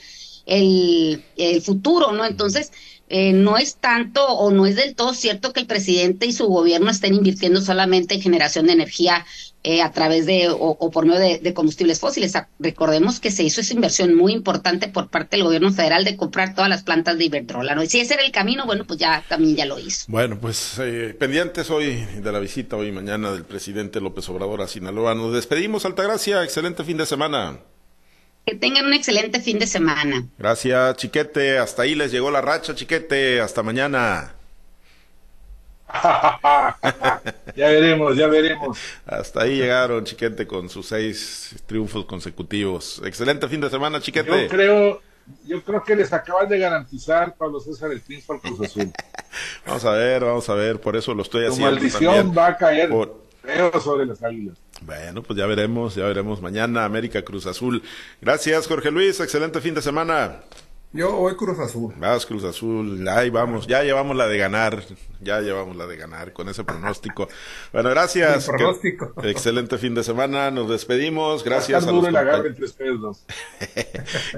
el, 0.46 1.24
el 1.38 1.62
futuro, 1.62 2.12
¿no? 2.12 2.26
Entonces, 2.26 2.72
eh, 3.08 3.34
no 3.34 3.58
es 3.58 3.78
tanto 3.78 4.26
o 4.28 4.52
no 4.52 4.66
es 4.66 4.76
del 4.76 4.96
todo 4.96 5.14
cierto 5.14 5.54
que 5.54 5.60
el 5.62 5.68
presidente 5.68 6.26
y 6.26 6.34
su 6.34 6.48
gobierno 6.48 6.90
estén 6.90 7.14
invirtiendo 7.14 7.62
solamente 7.62 8.16
en 8.16 8.22
generación 8.22 8.66
de 8.66 8.74
energía 8.74 9.26
eh, 9.67 9.82
a 9.82 9.91
través 9.91 10.28
de 10.28 10.47
o, 10.51 10.91
por 10.91 11.08
medio 11.08 11.39
de, 11.41 11.54
combustibles 11.56 11.99
fósiles. 11.99 12.34
Recordemos 12.60 13.19
que 13.19 13.32
se 13.32 13.41
hizo 13.41 13.62
esa 13.62 13.73
inversión 13.73 14.13
muy 14.13 14.32
importante 14.32 14.89
por 14.89 15.10
parte 15.10 15.38
del 15.38 15.43
gobierno 15.43 15.73
federal 15.73 16.06
de 16.06 16.15
comprar 16.15 16.54
todas 16.54 16.69
las 16.69 16.84
plantas 16.84 17.17
de 17.17 17.25
Iberdrola. 17.25 17.73
¿no? 17.73 17.82
Y 17.82 17.88
si 17.88 17.99
ese 17.99 18.13
era 18.13 18.23
el 18.23 18.32
camino, 18.32 18.67
bueno, 18.67 18.86
pues 18.86 18.99
ya 18.99 19.23
también 19.28 19.56
ya 19.56 19.65
lo 19.65 19.80
hizo. 19.80 20.06
Bueno, 20.08 20.38
pues 20.39 20.78
eh, 20.78 21.15
pendientes 21.17 21.71
hoy 21.71 21.95
de 21.95 22.32
la 22.32 22.38
visita 22.38 22.75
hoy 22.75 22.89
y 22.89 22.91
mañana 22.91 23.32
del 23.32 23.43
presidente 23.43 23.99
López 23.99 24.30
Obrador 24.30 24.62
a 24.62 24.67
Sinaloa. 24.67 25.15
Nos 25.15 25.34
despedimos, 25.34 25.84
Altagracia. 25.84 26.43
Excelente 26.43 26.84
fin 26.84 26.97
de 26.97 27.08
semana. 27.08 27.58
Que 28.45 28.54
tengan 28.54 28.86
un 28.86 28.93
excelente 28.93 29.41
fin 29.41 29.58
de 29.58 29.65
semana. 29.65 30.28
Gracias, 30.38 30.97
Chiquete. 30.97 31.58
Hasta 31.58 31.82
ahí 31.82 31.95
les 31.95 32.12
llegó 32.12 32.30
la 32.30 32.41
racha, 32.41 32.75
Chiquete. 32.75 33.41
Hasta 33.41 33.63
mañana. 33.63 34.36
ya 37.56 37.68
veremos, 37.68 38.15
ya 38.15 38.28
veremos. 38.28 38.78
Hasta 39.06 39.44
ahí 39.44 39.58
llegaron, 39.58 40.04
Chiquete, 40.04 40.46
con 40.46 40.70
sus 40.70 40.88
seis 40.88 41.56
triunfos 41.65 42.06
consecutivos. 42.06 43.02
Excelente 43.06 43.48
fin 43.48 43.62
de 43.62 43.70
semana, 43.70 44.00
Chiquete. 44.00 44.44
Yo 44.44 44.50
creo, 44.50 45.02
yo 45.46 45.63
creo 45.63 45.84
que 45.84 45.96
les 45.96 46.12
acaban 46.13 46.48
de 46.50 46.60
garantizar, 46.60 47.36
Pablo 47.36 47.60
César, 47.60 47.91
el 47.91 48.02
triunfo 48.02 48.34
al 48.34 48.41
Cruz 48.41 48.62
Azul. 48.62 48.91
vamos 49.65 49.86
a 49.86 49.91
ver, 49.91 50.24
vamos 50.24 50.50
a 50.50 50.54
ver, 50.56 50.80
por 50.80 50.96
eso 50.96 51.13
lo 51.13 51.22
estoy 51.22 51.46
haciendo. 51.46 51.70
Tu 51.70 51.76
maldición 51.76 52.34
va 52.38 52.48
a 52.48 52.58
caer 52.58 52.89
sobre 53.82 54.06
las 54.06 54.24
águilas. 54.24 54.58
Bueno, 54.82 55.24
pues 55.24 55.38
ya 55.38 55.46
veremos, 55.46 55.96
ya 55.96 56.06
veremos 56.06 56.41
mañana 56.41 56.86
América 56.86 57.22
Cruz 57.24 57.46
Azul. 57.46 57.82
Gracias, 58.22 58.68
Jorge 58.68 58.91
Luis. 58.91 59.20
Excelente 59.20 59.62
fin 59.62 59.74
de 59.74 59.82
semana. 59.82 60.41
Yo 60.95 61.12
voy 61.12 61.36
Cruz 61.36 61.60
Azul. 61.60 61.93
Vas 61.97 62.25
Cruz 62.25 62.45
Azul. 62.45 63.05
Ahí 63.10 63.29
vamos. 63.29 63.67
Ya 63.67 63.84
llevamos 63.84 64.15
la 64.15 64.27
de 64.27 64.38
ganar. 64.38 64.81
Ya 65.19 65.41
llevamos 65.41 65.75
la 65.75 65.88
de 65.88 65.97
ganar 65.97 66.31
con 66.31 66.47
ese 66.47 66.63
pronóstico. 66.63 67.27
Bueno, 67.73 67.89
gracias. 67.89 68.45
pronóstico. 68.45 69.12
excelente 69.23 69.77
fin 69.77 69.93
de 69.93 70.05
semana. 70.05 70.51
Nos 70.51 70.69
despedimos. 70.69 71.43
Gracias 71.43 71.86
a, 71.86 71.91
los 71.91 72.05